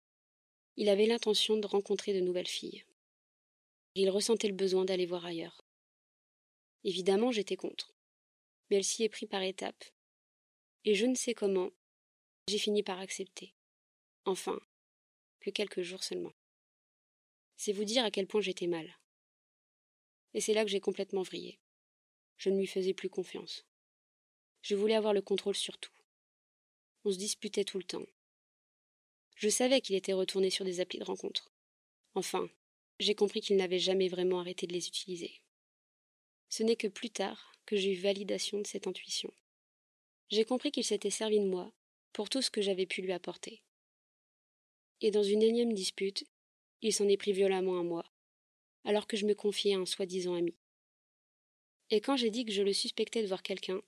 il 0.77 0.89
avait 0.89 1.05
l'intention 1.05 1.59
de 1.59 1.67
rencontrer 1.67 2.15
de 2.15 2.21
nouvelles 2.21 2.49
filles. 2.49 2.87
Il 3.95 4.11
ressentait 4.11 4.49
le 4.49 4.55
besoin 4.55 4.85
d'aller 4.85 5.07
voir 5.07 5.25
ailleurs. 5.25 5.65
Évidemment, 6.85 7.33
j'étais 7.33 7.57
contre, 7.57 7.95
mais 8.71 8.77
elle 8.77 8.85
s'y 8.85 9.05
est 9.05 9.09
pris 9.09 9.27
par 9.27 9.43
étapes, 9.43 9.85
et 10.85 10.95
je 10.95 11.07
ne 11.07 11.15
sais 11.15 11.35
comment, 11.35 11.71
j'ai 12.49 12.59
fini 12.59 12.83
par 12.83 12.99
accepter. 12.99 13.55
Enfin, 14.25 14.59
que 15.41 15.51
quelques 15.51 15.83
jours 15.83 16.03
seulement. 16.03 16.33
C'est 17.57 17.73
vous 17.73 17.85
dire 17.85 18.05
à 18.05 18.11
quel 18.11 18.27
point 18.27 18.41
j'étais 18.41 18.67
mal. 18.67 18.99
Et 20.35 20.41
c'est 20.41 20.55
là 20.55 20.65
que 20.65 20.71
j'ai 20.71 20.81
complètement 20.81 21.23
vrillé. 21.23 21.59
Je 22.37 22.51
ne 22.51 22.59
lui 22.59 22.67
faisais 22.67 22.95
plus 22.95 23.11
confiance. 23.11 23.67
Je 24.63 24.77
voulais 24.77 24.95
avoir 24.95 25.13
le 25.13 25.23
contrôle 25.23 25.57
sur 25.57 25.79
tout. 25.79 25.93
On 27.05 27.11
se 27.11 27.19
disputait 27.19 27.65
tout 27.65 27.79
le 27.79 27.85
temps. 27.85 28.07
Je 29.35 29.49
savais 29.49 29.81
qu'il 29.81 29.97
était 29.97 30.13
retourné 30.13 30.51
sur 30.51 30.65
des 30.65 30.81
applis 30.81 30.99
de 30.99 31.05
rencontre. 31.05 31.53
Enfin, 32.15 32.49
j'ai 32.99 33.15
compris 33.15 33.41
qu'il 33.41 33.57
n'avait 33.57 33.79
jamais 33.79 34.09
vraiment 34.09 34.41
arrêté 34.41 34.67
de 34.67 34.73
les 34.73 34.89
utiliser. 34.89 35.41
Ce 36.49 36.63
n'est 36.63 36.77
que 36.77 36.89
plus 36.89 37.11
tard 37.11 37.53
que 37.67 37.77
j'ai 37.77 37.93
eu 37.93 38.01
validation 38.01 38.61
de 38.61 38.67
cette 38.67 38.87
intuition. 38.87 39.33
J'ai 40.31 40.45
compris 40.45 40.71
qu'il 40.71 40.85
s'était 40.85 41.11
servi 41.11 41.41
de 41.41 41.47
moi 41.47 41.73
pour 42.13 42.29
tout 42.29 42.43
ce 42.43 42.51
que 42.51 42.63
j'avais 42.63 42.87
pu 42.87 43.03
lui 43.03 43.13
apporter. 43.13 43.63
Et 45.01 45.11
dans 45.11 45.23
une 45.23 45.43
énième 45.43 45.73
dispute, 45.73 46.25
il 46.83 46.93
s'en 46.93 47.09
est 47.09 47.17
pris 47.17 47.33
violemment 47.33 47.79
à 47.79 47.83
moi, 47.83 48.05
alors 48.85 49.07
que 49.07 49.17
je 49.17 49.27
me 49.27 49.35
confiais 49.35 49.75
à 49.75 49.79
un 49.79 49.87
soi-disant 49.87 50.35
ami. 50.35 50.57
Et 51.91 52.01
quand 52.01 52.17
j'ai 52.17 52.31
dit 52.31 52.45
que 52.45 52.53
je 52.53 52.63
le 52.63 52.73
suspectais 52.73 53.23
de 53.23 53.29
voir 53.29 53.43
quelqu'un, 53.43 53.81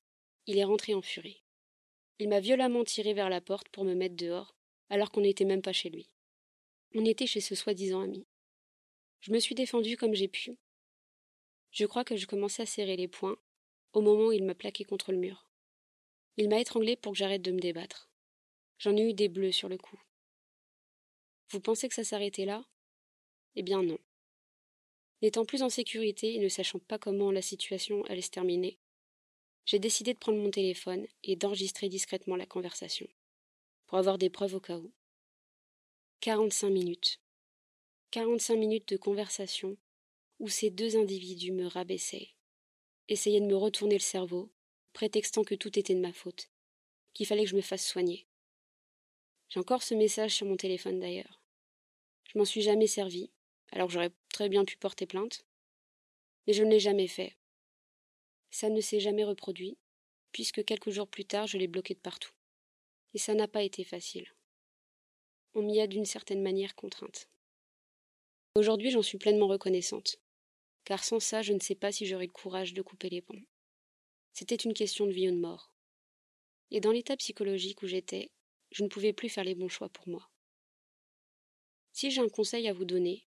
il 0.46 0.58
est 0.58 0.64
rentré 0.64 0.94
en 0.94 1.02
furie. 1.02 1.42
Il 2.18 2.28
m'a 2.28 2.40
violemment 2.40 2.84
tiré 2.84 3.14
vers 3.14 3.28
la 3.28 3.40
porte 3.40 3.68
pour 3.68 3.84
me 3.84 3.94
mettre 3.94 4.16
dehors, 4.16 4.56
alors 4.88 5.10
qu'on 5.10 5.20
n'était 5.22 5.44
même 5.44 5.62
pas 5.62 5.72
chez 5.72 5.90
lui. 5.90 6.10
On 6.94 7.04
était 7.04 7.26
chez 7.26 7.40
ce 7.40 7.54
soi-disant 7.54 8.00
ami. 8.00 8.26
Je 9.20 9.32
me 9.32 9.38
suis 9.38 9.54
défendue 9.54 9.96
comme 9.96 10.14
j'ai 10.14 10.28
pu. 10.28 10.56
Je 11.70 11.86
crois 11.86 12.04
que 12.04 12.16
je 12.16 12.26
commençais 12.26 12.62
à 12.62 12.66
serrer 12.66 12.96
les 12.96 13.08
poings 13.08 13.36
au 13.92 14.00
moment 14.00 14.28
où 14.28 14.32
il 14.32 14.44
m'a 14.44 14.54
plaqué 14.54 14.84
contre 14.84 15.12
le 15.12 15.18
mur. 15.18 15.48
Il 16.36 16.48
m'a 16.48 16.60
étranglé 16.60 16.96
pour 16.96 17.12
que 17.12 17.18
j'arrête 17.18 17.42
de 17.42 17.52
me 17.52 17.60
débattre. 17.60 18.10
J'en 18.78 18.96
ai 18.96 19.02
eu 19.02 19.12
des 19.12 19.28
bleus 19.28 19.52
sur 19.52 19.68
le 19.68 19.76
cou. 19.76 20.00
Vous 21.50 21.60
pensez 21.60 21.88
que 21.88 21.94
ça 21.94 22.04
s'arrêtait 22.04 22.44
là? 22.44 22.64
Eh 23.56 23.62
bien 23.62 23.82
non. 23.82 23.98
N'étant 25.22 25.44
plus 25.44 25.62
en 25.62 25.68
sécurité 25.68 26.34
et 26.34 26.38
ne 26.38 26.48
sachant 26.48 26.78
pas 26.78 26.98
comment 26.98 27.30
la 27.30 27.42
situation 27.42 28.04
allait 28.04 28.22
se 28.22 28.30
terminer, 28.30 28.78
j'ai 29.66 29.78
décidé 29.78 30.14
de 30.14 30.18
prendre 30.18 30.38
mon 30.38 30.50
téléphone 30.50 31.06
et 31.22 31.36
d'enregistrer 31.36 31.88
discrètement 31.88 32.36
la 32.36 32.46
conversation, 32.46 33.06
pour 33.86 33.98
avoir 33.98 34.16
des 34.16 34.30
preuves 34.30 34.54
au 34.54 34.60
cas 34.60 34.78
où. 34.78 34.90
45 36.20 36.70
minutes. 36.70 37.20
45 38.12 38.56
minutes 38.56 38.88
de 38.88 38.96
conversation 38.96 39.76
où 40.40 40.48
ces 40.48 40.70
deux 40.70 40.96
individus 40.96 41.52
me 41.52 41.66
rabaissaient, 41.66 42.30
essayaient 43.06 43.40
de 43.40 43.46
me 43.46 43.54
retourner 43.54 43.94
le 43.94 44.00
cerveau, 44.00 44.50
prétextant 44.92 45.44
que 45.44 45.54
tout 45.54 45.78
était 45.78 45.94
de 45.94 46.00
ma 46.00 46.12
faute, 46.12 46.50
qu'il 47.14 47.26
fallait 47.26 47.44
que 47.44 47.50
je 47.50 47.56
me 47.56 47.60
fasse 47.60 47.86
soigner. 47.86 48.26
J'ai 49.48 49.60
encore 49.60 49.84
ce 49.84 49.94
message 49.94 50.34
sur 50.34 50.44
mon 50.48 50.56
téléphone 50.56 50.98
d'ailleurs. 50.98 51.40
Je 52.32 52.36
m'en 52.36 52.44
suis 52.44 52.62
jamais 52.62 52.88
servi, 52.88 53.30
alors 53.70 53.90
j'aurais 53.90 54.10
très 54.32 54.48
bien 54.48 54.64
pu 54.64 54.76
porter 54.76 55.06
plainte, 55.06 55.44
mais 56.48 56.52
je 56.52 56.64
ne 56.64 56.70
l'ai 56.70 56.80
jamais 56.80 57.06
fait. 57.06 57.36
Ça 58.50 58.70
ne 58.70 58.80
s'est 58.80 58.98
jamais 58.98 59.22
reproduit, 59.22 59.78
puisque 60.32 60.64
quelques 60.64 60.90
jours 60.90 61.06
plus 61.06 61.26
tard 61.26 61.46
je 61.46 61.58
l'ai 61.58 61.68
bloqué 61.68 61.94
de 61.94 62.00
partout. 62.00 62.32
Et 63.14 63.18
ça 63.18 63.34
n'a 63.34 63.46
pas 63.46 63.62
été 63.62 63.84
facile. 63.84 64.26
On 65.54 65.62
m'y 65.62 65.80
a 65.80 65.86
d'une 65.86 66.06
certaine 66.06 66.42
manière 66.42 66.74
contrainte. 66.74 67.28
Aujourd'hui 68.56 68.90
j'en 68.90 69.02
suis 69.02 69.18
pleinement 69.18 69.46
reconnaissante, 69.46 70.18
car 70.84 71.04
sans 71.04 71.20
ça 71.20 71.40
je 71.40 71.52
ne 71.52 71.60
sais 71.60 71.76
pas 71.76 71.92
si 71.92 72.06
j'aurais 72.06 72.26
le 72.26 72.32
courage 72.32 72.74
de 72.74 72.82
couper 72.82 73.08
les 73.08 73.22
ponts. 73.22 73.42
C'était 74.32 74.56
une 74.56 74.74
question 74.74 75.06
de 75.06 75.12
vie 75.12 75.28
ou 75.28 75.32
de 75.32 75.40
mort. 75.40 75.72
Et 76.72 76.80
dans 76.80 76.90
l'état 76.90 77.16
psychologique 77.16 77.82
où 77.82 77.86
j'étais, 77.86 78.30
je 78.72 78.82
ne 78.82 78.88
pouvais 78.88 79.12
plus 79.12 79.28
faire 79.28 79.44
les 79.44 79.54
bons 79.54 79.68
choix 79.68 79.88
pour 79.88 80.08
moi. 80.08 80.30
Si 81.92 82.10
j'ai 82.10 82.20
un 82.20 82.28
conseil 82.28 82.68
à 82.68 82.72
vous 82.72 82.84
donner, 82.84 83.24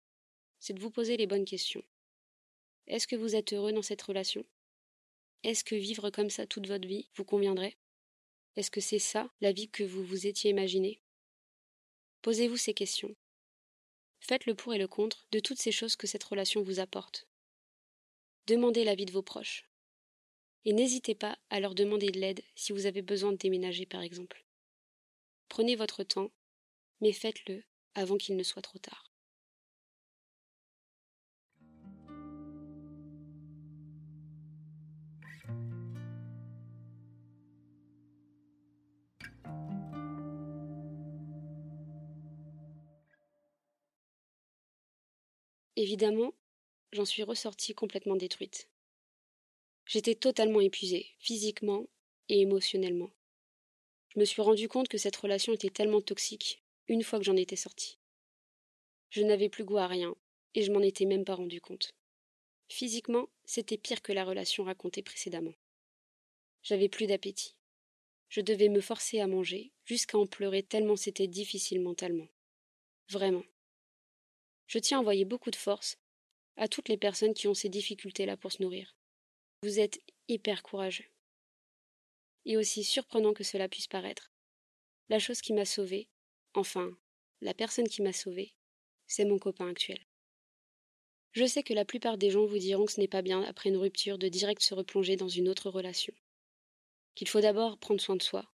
c'est 0.60 0.74
de 0.74 0.80
vous 0.80 0.92
poser 0.92 1.18
les 1.18 1.28
bonnes 1.28 1.46
questions. 1.46 1.84
Est-ce 2.88 3.08
que 3.08 3.16
vous 3.16 3.36
êtes 3.36 3.54
heureux 3.54 3.74
dans 3.74 3.82
cette 3.82 4.02
relation? 4.02 4.46
Est-ce 5.44 5.64
que 5.64 5.76
vivre 5.76 6.10
comme 6.10 6.30
ça 6.30 6.46
toute 6.48 6.68
votre 6.68 6.88
vie 6.88 7.10
vous 7.16 7.26
conviendrait? 7.26 7.78
Est-ce 8.56 8.72
que 8.72 8.82
c'est 8.82 9.00
ça 9.00 9.32
la 9.42 9.52
vie 9.52 9.70
que 9.70 9.84
vous 9.84 10.04
vous 10.04 10.28
étiez 10.28 10.52
imaginée? 10.52 11.00
Posez-vous 12.22 12.58
ces 12.58 12.74
questions. 12.74 13.16
Faites 14.28 14.46
le 14.46 14.56
pour 14.56 14.74
et 14.74 14.78
le 14.78 14.90
contre 14.90 15.26
de 15.32 15.40
toutes 15.40 15.60
ces 15.60 15.72
choses 15.72 15.96
que 15.96 16.06
cette 16.06 16.24
relation 16.26 16.62
vous 16.62 16.82
apporte. 16.82 17.28
Demandez 18.46 18.84
l'avis 18.84 19.06
de 19.06 19.14
vos 19.14 19.22
proches. 19.22 19.70
Et 20.66 20.74
n'hésitez 20.74 21.16
pas 21.16 21.40
à 21.50 21.62
leur 21.62 21.76
demander 21.76 22.10
de 22.10 22.20
l'aide 22.20 22.44
si 22.54 22.74
vous 22.74 22.88
avez 22.88 23.02
besoin 23.02 23.32
de 23.32 23.38
déménager 23.38 23.86
par 23.86 24.02
exemple. 24.02 24.44
Prenez 25.48 25.78
votre 25.78 26.04
temps, 26.04 26.30
mais 27.00 27.14
faites-le 27.14 27.64
avant 27.96 28.18
qu'il 28.18 28.36
ne 28.36 28.44
soit 28.44 28.62
trop 28.62 28.80
tard. 28.80 29.07
Évidemment, 45.78 46.34
j'en 46.92 47.06
suis 47.06 47.22
ressortie 47.22 47.76
complètement 47.76 48.16
détruite. 48.16 48.68
J'étais 49.86 50.16
totalement 50.16 50.60
épuisée, 50.60 51.06
physiquement 51.20 51.86
et 52.30 52.42
émotionnellement. 52.42 53.12
Je 54.10 54.20
me 54.20 54.26
suis 54.26 54.42
rendu 54.42 54.68
compte 54.68 54.88
que 54.88 54.98
cette 54.98 55.16
relation 55.16 55.54
était 55.54 55.70
tellement 55.70 56.02
toxique 56.02 56.64
une 56.88 57.04
fois 57.04 57.20
que 57.20 57.26
j'en 57.26 57.36
étais 57.36 57.56
sortie. 57.56 58.00
Je 59.12 59.22
n'avais 59.22 59.50
plus 59.50 59.66
goût 59.66 59.78
à 59.78 59.86
rien, 59.86 60.16
et 60.56 60.64
je 60.64 60.72
m'en 60.72 60.82
étais 60.82 61.06
même 61.06 61.26
pas 61.26 61.36
rendu 61.36 61.62
compte. 61.62 61.94
Physiquement, 62.70 63.30
c'était 63.46 63.78
pire 63.78 64.02
que 64.02 64.14
la 64.14 64.26
relation 64.26 64.64
racontée 64.64 65.04
précédemment. 65.04 65.54
J'avais 66.64 66.90
plus 66.90 67.06
d'appétit. 67.06 67.56
Je 68.30 68.42
devais 68.42 68.70
me 68.70 68.82
forcer 68.82 69.20
à 69.20 69.28
manger, 69.28 69.72
jusqu'à 69.86 70.18
en 70.18 70.26
pleurer 70.26 70.64
tellement 70.64 70.96
c'était 70.96 71.28
difficile 71.28 71.82
mentalement. 71.82 72.28
Vraiment. 73.12 73.44
Je 74.68 74.80
tiens 74.80 74.98
à 74.98 75.02
envoyer 75.02 75.26
beaucoup 75.26 75.52
de 75.52 75.56
force 75.56 75.98
à 76.58 76.68
toutes 76.68 76.90
les 76.90 76.98
personnes 76.98 77.34
qui 77.34 77.48
ont 77.48 77.54
ces 77.54 77.70
difficultés-là 77.70 78.36
pour 78.38 78.52
se 78.52 78.62
nourrir. 78.62 78.96
Vous 79.64 79.80
êtes 79.80 80.02
hyper 80.28 80.64
courageux. 80.64 81.10
Et 82.46 82.58
aussi 82.58 82.84
surprenant 82.84 83.34
que 83.34 83.44
cela 83.44 83.70
puisse 83.70 83.88
paraître, 83.88 84.32
la 85.10 85.20
chose 85.20 85.42
qui 85.42 85.54
m'a 85.54 85.66
sauvée, 85.66 86.10
enfin, 86.54 86.98
la 87.42 87.54
personne 87.54 87.88
qui 87.88 88.02
m'a 88.02 88.14
sauvée, 88.14 88.54
c'est 89.06 89.26
mon 89.26 89.40
copain 89.40 89.70
actuel. 89.70 90.06
Je 91.32 91.46
sais 91.46 91.64
que 91.64 91.74
la 91.74 91.86
plupart 91.86 92.18
des 92.18 92.32
gens 92.32 92.46
vous 92.46 92.58
diront 92.58 92.86
que 92.86 92.92
ce 92.92 93.00
n'est 93.00 93.08
pas 93.08 93.22
bien, 93.22 93.44
après 93.44 93.70
une 93.70 93.78
rupture, 93.78 94.18
de 94.18 94.28
direct 94.28 94.62
se 94.62 94.74
replonger 94.74 95.16
dans 95.16 95.30
une 95.30 95.50
autre 95.50 95.70
relation. 95.70 96.14
Qu'il 97.16 97.28
faut 97.28 97.42
d'abord 97.42 97.78
prendre 97.78 98.02
soin 98.02 98.16
de 98.16 98.24
soi, 98.24 98.52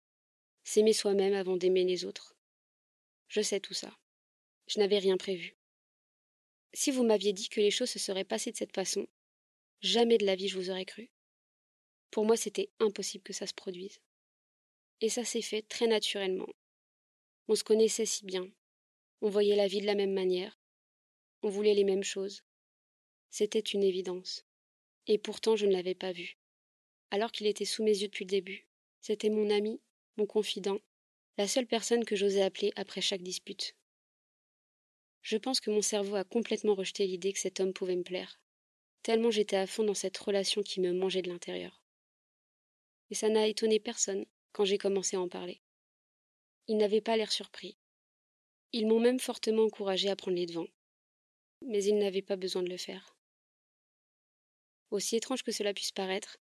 s'aimer 0.64 0.92
soi-même 0.92 1.34
avant 1.34 1.56
d'aimer 1.56 1.84
les 1.84 2.04
autres. 2.04 2.34
Je 3.28 3.42
sais 3.42 3.60
tout 3.60 3.74
ça. 3.74 3.96
Je 4.66 4.78
n'avais 4.78 4.98
rien 4.98 5.16
prévu. 5.16 5.59
Si 6.72 6.90
vous 6.90 7.04
m'aviez 7.04 7.32
dit 7.32 7.48
que 7.48 7.60
les 7.60 7.70
choses 7.70 7.90
se 7.90 7.98
seraient 7.98 8.24
passées 8.24 8.52
de 8.52 8.56
cette 8.56 8.74
façon, 8.74 9.06
jamais 9.80 10.18
de 10.18 10.26
la 10.26 10.36
vie 10.36 10.48
je 10.48 10.58
vous 10.58 10.70
aurais 10.70 10.84
cru. 10.84 11.10
Pour 12.10 12.24
moi, 12.24 12.36
c'était 12.36 12.70
impossible 12.78 13.24
que 13.24 13.32
ça 13.32 13.46
se 13.46 13.54
produise. 13.54 14.00
Et 15.00 15.08
ça 15.08 15.24
s'est 15.24 15.42
fait 15.42 15.62
très 15.62 15.86
naturellement. 15.86 16.48
On 17.48 17.54
se 17.54 17.64
connaissait 17.64 18.06
si 18.06 18.24
bien. 18.24 18.48
On 19.20 19.28
voyait 19.28 19.56
la 19.56 19.66
vie 19.66 19.80
de 19.80 19.86
la 19.86 19.94
même 19.94 20.12
manière. 20.12 20.60
On 21.42 21.48
voulait 21.48 21.74
les 21.74 21.84
mêmes 21.84 22.04
choses. 22.04 22.42
C'était 23.30 23.60
une 23.60 23.82
évidence. 23.82 24.44
Et 25.06 25.18
pourtant, 25.18 25.56
je 25.56 25.66
ne 25.66 25.72
l'avais 25.72 25.94
pas 25.94 26.12
vu. 26.12 26.36
Alors 27.10 27.32
qu'il 27.32 27.46
était 27.46 27.64
sous 27.64 27.82
mes 27.82 27.96
yeux 27.96 28.08
depuis 28.08 28.24
le 28.24 28.30
début. 28.30 28.66
C'était 29.00 29.30
mon 29.30 29.50
ami, 29.50 29.80
mon 30.16 30.26
confident, 30.26 30.78
la 31.38 31.48
seule 31.48 31.66
personne 31.66 32.04
que 32.04 32.16
j'osais 32.16 32.42
appeler 32.42 32.72
après 32.76 33.00
chaque 33.00 33.22
dispute. 33.22 33.74
Je 35.22 35.36
pense 35.36 35.60
que 35.60 35.70
mon 35.70 35.82
cerveau 35.82 36.16
a 36.16 36.24
complètement 36.24 36.74
rejeté 36.74 37.06
l'idée 37.06 37.32
que 37.32 37.38
cet 37.38 37.60
homme 37.60 37.72
pouvait 37.72 37.96
me 37.96 38.02
plaire, 38.02 38.40
tellement 39.02 39.30
j'étais 39.30 39.56
à 39.56 39.66
fond 39.66 39.84
dans 39.84 39.94
cette 39.94 40.18
relation 40.18 40.62
qui 40.62 40.80
me 40.80 40.92
mangeait 40.92 41.22
de 41.22 41.28
l'intérieur. 41.28 41.82
Et 43.10 43.14
ça 43.14 43.28
n'a 43.28 43.46
étonné 43.46 43.80
personne 43.80 44.24
quand 44.52 44.64
j'ai 44.64 44.78
commencé 44.78 45.16
à 45.16 45.20
en 45.20 45.28
parler. 45.28 45.60
Ils 46.68 46.76
n'avaient 46.76 47.00
pas 47.00 47.16
l'air 47.16 47.32
surpris. 47.32 47.76
Ils 48.72 48.86
m'ont 48.86 49.00
même 49.00 49.18
fortement 49.18 49.64
encouragé 49.64 50.08
à 50.08 50.16
prendre 50.16 50.36
les 50.36 50.46
devants. 50.46 50.68
Mais 51.62 51.82
ils 51.82 51.98
n'avaient 51.98 52.22
pas 52.22 52.36
besoin 52.36 52.62
de 52.62 52.70
le 52.70 52.76
faire. 52.76 53.16
Aussi 54.90 55.16
étrange 55.16 55.42
que 55.42 55.52
cela 55.52 55.74
puisse 55.74 55.92
paraître, 55.92 56.38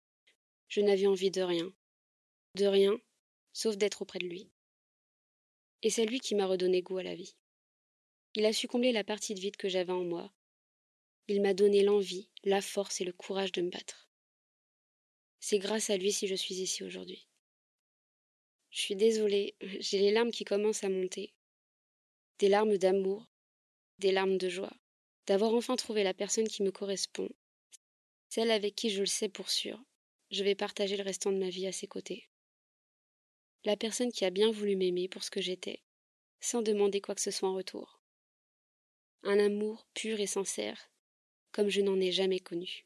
je 0.70 0.82
n'avais 0.82 1.08
envie 1.08 1.32
de 1.32 1.42
rien. 1.42 1.72
De 2.56 2.66
rien, 2.66 3.00
sauf 3.52 3.78
d'être 3.78 4.02
auprès 4.02 4.20
de 4.20 4.28
lui. 4.28 4.50
Et 5.82 5.90
c'est 5.90 6.06
lui 6.06 6.20
qui 6.20 6.36
m'a 6.36 6.46
redonné 6.46 6.82
goût 6.82 6.98
à 6.98 7.04
la 7.04 7.16
vie. 7.16 7.36
Il 8.36 8.46
a 8.46 8.54
su 8.54 8.68
combler 8.68 8.92
la 8.92 9.04
partie 9.04 9.36
de 9.36 9.40
vide 9.40 9.58
que 9.58 9.70
j'avais 9.70 9.94
en 9.94 10.04
moi. 10.04 10.34
Il 11.28 11.42
m'a 11.42 11.54
donné 11.54 11.84
l'envie, 11.84 12.30
la 12.44 12.62
force 12.62 13.00
et 13.00 13.06
le 13.06 13.14
courage 13.14 13.52
de 13.52 13.62
me 13.62 13.70
battre. 13.70 14.10
C'est 15.40 15.60
grâce 15.60 15.90
à 15.90 15.98
lui 15.98 16.12
si 16.12 16.28
je 16.28 16.36
suis 16.36 16.56
ici 16.56 16.84
aujourd'hui. 16.84 17.28
Je 18.72 18.82
suis 18.82 18.96
désolée, 18.96 19.56
j'ai 19.62 20.00
les 20.00 20.12
larmes 20.12 20.32
qui 20.32 20.46
commencent 20.46 20.84
à 20.84 20.90
monter. 20.90 21.34
Des 22.40 22.50
larmes 22.50 22.78
d'amour, 22.78 23.28
des 24.00 24.12
larmes 24.12 24.40
de 24.40 24.50
joie, 24.50 24.74
d'avoir 25.28 25.54
enfin 25.54 25.76
trouvé 25.76 26.04
la 26.04 26.16
personne 26.16 26.48
qui 26.48 26.64
me 26.64 26.72
correspond, 26.72 27.30
celle 28.30 28.50
avec 28.50 28.74
qui 28.76 28.90
je 28.90 29.02
le 29.02 29.06
sais 29.06 29.30
pour 29.30 29.52
sûr, 29.52 29.80
je 30.32 30.44
vais 30.44 30.56
partager 30.56 30.98
le 30.98 31.04
restant 31.04 31.32
de 31.32 31.38
ma 31.38 31.50
vie 31.50 31.68
à 31.68 31.72
ses 31.72 31.86
côtés. 31.86 32.28
La 33.64 33.78
personne 33.78 34.12
qui 34.12 34.26
a 34.26 34.32
bien 34.32 34.52
voulu 34.52 34.76
m'aimer 34.76 35.08
pour 35.08 35.24
ce 35.24 35.30
que 35.30 35.40
j'étais, 35.40 35.84
sans 36.42 36.64
demander 36.64 37.00
quoi 37.00 37.14
que 37.14 37.22
ce 37.22 37.32
soit 37.32 37.48
en 37.48 37.54
retour. 37.54 38.03
Un 39.24 39.40
amour 39.40 39.86
pur 39.94 40.20
et 40.20 40.28
sincère, 40.28 40.92
comme 41.54 41.70
je 41.70 41.80
n'en 41.80 42.00
ai 42.00 42.12
jamais 42.12 42.40
connu. 42.40 42.86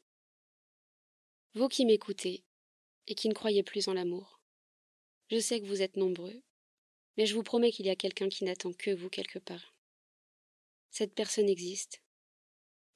Vous 1.54 1.68
qui 1.68 1.84
m'écoutez 1.84 2.44
et 3.08 3.16
qui 3.16 3.28
ne 3.28 3.34
croyez 3.34 3.64
plus 3.64 3.88
en 3.88 3.94
l'amour, 3.94 4.38
je 5.30 5.40
sais 5.40 5.60
que 5.60 5.66
vous 5.66 5.82
êtes 5.82 5.96
nombreux, 5.96 6.40
mais 7.16 7.26
je 7.26 7.34
vous 7.34 7.42
promets 7.42 7.72
qu'il 7.72 7.86
y 7.86 7.90
a 7.90 7.96
quelqu'un 7.96 8.28
qui 8.28 8.44
n'attend 8.44 8.72
que 8.72 8.92
vous 8.92 9.10
quelque 9.10 9.40
part. 9.40 9.74
Cette 10.90 11.12
personne 11.12 11.48
existe. 11.48 12.02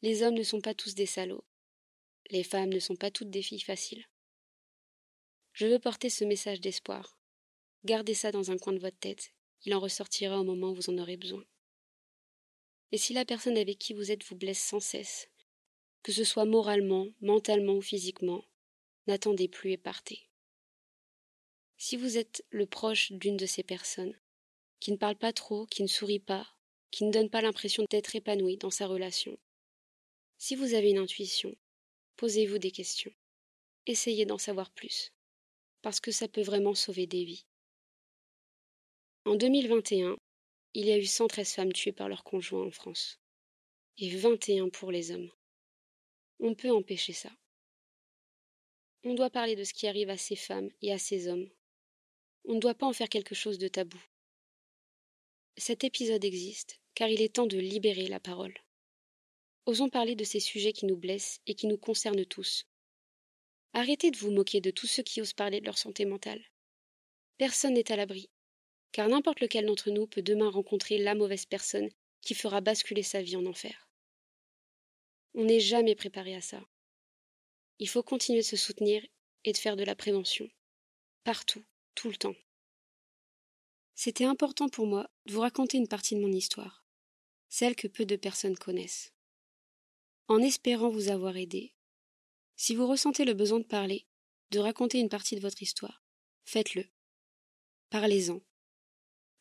Les 0.00 0.22
hommes 0.22 0.34
ne 0.34 0.44
sont 0.44 0.60
pas 0.60 0.74
tous 0.74 0.94
des 0.94 1.06
salauds. 1.06 1.44
Les 2.30 2.44
femmes 2.44 2.72
ne 2.72 2.78
sont 2.78 2.96
pas 2.96 3.10
toutes 3.10 3.30
des 3.30 3.42
filles 3.42 3.60
faciles. 3.60 4.06
Je 5.52 5.66
veux 5.66 5.80
porter 5.80 6.08
ce 6.08 6.24
message 6.24 6.60
d'espoir. 6.60 7.18
Gardez 7.84 8.14
ça 8.14 8.30
dans 8.30 8.52
un 8.52 8.56
coin 8.56 8.72
de 8.72 8.78
votre 8.78 8.98
tête, 8.98 9.32
il 9.64 9.74
en 9.74 9.80
ressortira 9.80 10.40
au 10.40 10.44
moment 10.44 10.70
où 10.70 10.76
vous 10.76 10.90
en 10.90 10.98
aurez 10.98 11.16
besoin. 11.16 11.44
Et 12.92 12.98
si 12.98 13.14
la 13.14 13.24
personne 13.24 13.56
avec 13.56 13.78
qui 13.78 13.94
vous 13.94 14.10
êtes 14.10 14.24
vous 14.24 14.36
blesse 14.36 14.62
sans 14.62 14.80
cesse, 14.80 15.28
que 16.02 16.12
ce 16.12 16.24
soit 16.24 16.44
moralement, 16.44 17.08
mentalement 17.20 17.74
ou 17.74 17.82
physiquement, 17.82 18.44
n'attendez 19.06 19.48
plus 19.48 19.72
et 19.72 19.78
partez. 19.78 20.28
Si 21.78 21.96
vous 21.96 22.18
êtes 22.18 22.44
le 22.50 22.66
proche 22.66 23.12
d'une 23.12 23.36
de 23.36 23.46
ces 23.46 23.62
personnes, 23.62 24.16
qui 24.78 24.92
ne 24.92 24.96
parle 24.96 25.16
pas 25.16 25.32
trop, 25.32 25.66
qui 25.66 25.82
ne 25.82 25.88
sourit 25.88 26.20
pas, 26.20 26.46
qui 26.90 27.04
ne 27.04 27.12
donne 27.12 27.30
pas 27.30 27.40
l'impression 27.40 27.84
d'être 27.90 28.14
épanoui 28.14 28.56
dans 28.56 28.70
sa 28.70 28.86
relation, 28.86 29.38
si 30.38 30.54
vous 30.54 30.74
avez 30.74 30.90
une 30.90 30.98
intuition, 30.98 31.54
posez-vous 32.16 32.58
des 32.58 32.72
questions. 32.72 33.12
Essayez 33.86 34.26
d'en 34.26 34.38
savoir 34.38 34.70
plus, 34.70 35.12
parce 35.80 36.00
que 36.00 36.12
ça 36.12 36.28
peut 36.28 36.42
vraiment 36.42 36.74
sauver 36.74 37.06
des 37.06 37.24
vies. 37.24 37.46
En 39.24 39.36
2021, 39.36 40.16
il 40.74 40.86
y 40.86 40.92
a 40.92 40.98
eu 40.98 41.06
113 41.06 41.52
femmes 41.52 41.72
tuées 41.72 41.92
par 41.92 42.08
leurs 42.08 42.24
conjoints 42.24 42.66
en 42.66 42.70
France, 42.70 43.20
et 43.98 44.10
21 44.10 44.68
pour 44.68 44.90
les 44.90 45.10
hommes. 45.10 45.30
On 46.40 46.54
peut 46.54 46.70
empêcher 46.70 47.12
ça. 47.12 47.30
On 49.04 49.14
doit 49.14 49.30
parler 49.30 49.56
de 49.56 49.64
ce 49.64 49.74
qui 49.74 49.86
arrive 49.86 50.10
à 50.10 50.16
ces 50.16 50.36
femmes 50.36 50.70
et 50.80 50.92
à 50.92 50.98
ces 50.98 51.28
hommes 51.28 51.48
on 52.44 52.54
ne 52.54 52.60
doit 52.60 52.74
pas 52.74 52.86
en 52.86 52.92
faire 52.92 53.08
quelque 53.08 53.34
chose 53.34 53.58
de 53.58 53.68
tabou. 53.68 54.02
Cet 55.56 55.84
épisode 55.84 56.24
existe 56.24 56.80
car 56.94 57.08
il 57.08 57.22
est 57.22 57.34
temps 57.34 57.46
de 57.46 57.58
libérer 57.58 58.06
la 58.08 58.20
parole. 58.20 58.54
Osons 59.64 59.88
parler 59.88 60.14
de 60.16 60.24
ces 60.24 60.40
sujets 60.40 60.72
qui 60.72 60.86
nous 60.86 60.96
blessent 60.96 61.40
et 61.46 61.54
qui 61.54 61.66
nous 61.66 61.78
concernent 61.78 62.26
tous. 62.26 62.66
Arrêtez 63.72 64.10
de 64.10 64.18
vous 64.18 64.30
moquer 64.30 64.60
de 64.60 64.70
tous 64.70 64.86
ceux 64.86 65.02
qui 65.02 65.22
osent 65.22 65.32
parler 65.32 65.60
de 65.60 65.66
leur 65.66 65.78
santé 65.78 66.04
mentale. 66.04 66.44
Personne 67.38 67.74
n'est 67.74 67.90
à 67.90 67.96
l'abri, 67.96 68.28
car 68.92 69.08
n'importe 69.08 69.40
lequel 69.40 69.66
d'entre 69.66 69.90
nous 69.90 70.06
peut 70.06 70.22
demain 70.22 70.50
rencontrer 70.50 70.98
la 70.98 71.14
mauvaise 71.14 71.46
personne 71.46 71.90
qui 72.20 72.34
fera 72.34 72.60
basculer 72.60 73.02
sa 73.02 73.22
vie 73.22 73.36
en 73.36 73.46
enfer. 73.46 73.88
On 75.34 75.44
n'est 75.44 75.60
jamais 75.60 75.94
préparé 75.94 76.34
à 76.34 76.40
ça. 76.40 76.62
Il 77.78 77.88
faut 77.88 78.02
continuer 78.02 78.40
de 78.40 78.46
se 78.46 78.56
soutenir 78.56 79.04
et 79.44 79.52
de 79.52 79.56
faire 79.56 79.76
de 79.76 79.84
la 79.84 79.96
prévention. 79.96 80.48
Partout 81.24 81.64
tout 81.94 82.08
le 82.08 82.16
temps. 82.16 82.34
C'était 83.94 84.24
important 84.24 84.68
pour 84.68 84.86
moi 84.86 85.10
de 85.26 85.32
vous 85.32 85.40
raconter 85.40 85.78
une 85.78 85.88
partie 85.88 86.14
de 86.14 86.20
mon 86.20 86.32
histoire, 86.32 86.84
celle 87.48 87.76
que 87.76 87.88
peu 87.88 88.06
de 88.06 88.16
personnes 88.16 88.56
connaissent. 88.56 89.12
En 90.28 90.38
espérant 90.40 90.90
vous 90.90 91.08
avoir 91.08 91.36
aidé, 91.36 91.74
si 92.56 92.74
vous 92.74 92.86
ressentez 92.86 93.24
le 93.24 93.34
besoin 93.34 93.60
de 93.60 93.66
parler, 93.66 94.06
de 94.50 94.58
raconter 94.58 94.98
une 94.98 95.08
partie 95.08 95.36
de 95.36 95.40
votre 95.40 95.62
histoire, 95.62 96.02
faites-le. 96.44 96.86
Parlez-en. 97.90 98.40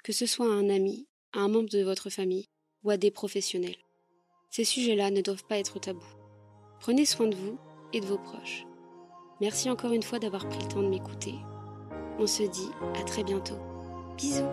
Que 0.03 0.13
ce 0.13 0.25
soit 0.25 0.47
à 0.47 0.55
un 0.55 0.69
ami, 0.69 1.07
à 1.33 1.39
un 1.39 1.47
membre 1.47 1.69
de 1.69 1.83
votre 1.83 2.09
famille 2.09 2.49
ou 2.83 2.89
à 2.89 2.97
des 2.97 3.11
professionnels. 3.11 3.77
Ces 4.49 4.63
sujets-là 4.63 5.11
ne 5.11 5.21
doivent 5.21 5.45
pas 5.45 5.59
être 5.59 5.79
tabous. 5.79 6.15
Prenez 6.79 7.05
soin 7.05 7.27
de 7.27 7.35
vous 7.35 7.57
et 7.93 8.01
de 8.01 8.05
vos 8.05 8.17
proches. 8.17 8.65
Merci 9.39 9.69
encore 9.69 9.93
une 9.93 10.03
fois 10.03 10.19
d'avoir 10.19 10.47
pris 10.49 10.59
le 10.59 10.67
temps 10.67 10.81
de 10.81 10.89
m'écouter 10.89 11.35
on 12.21 12.27
se 12.27 12.43
dit 12.43 12.69
à 12.95 13.03
très 13.03 13.23
bientôt. 13.23 13.57
Bisous 14.17 14.45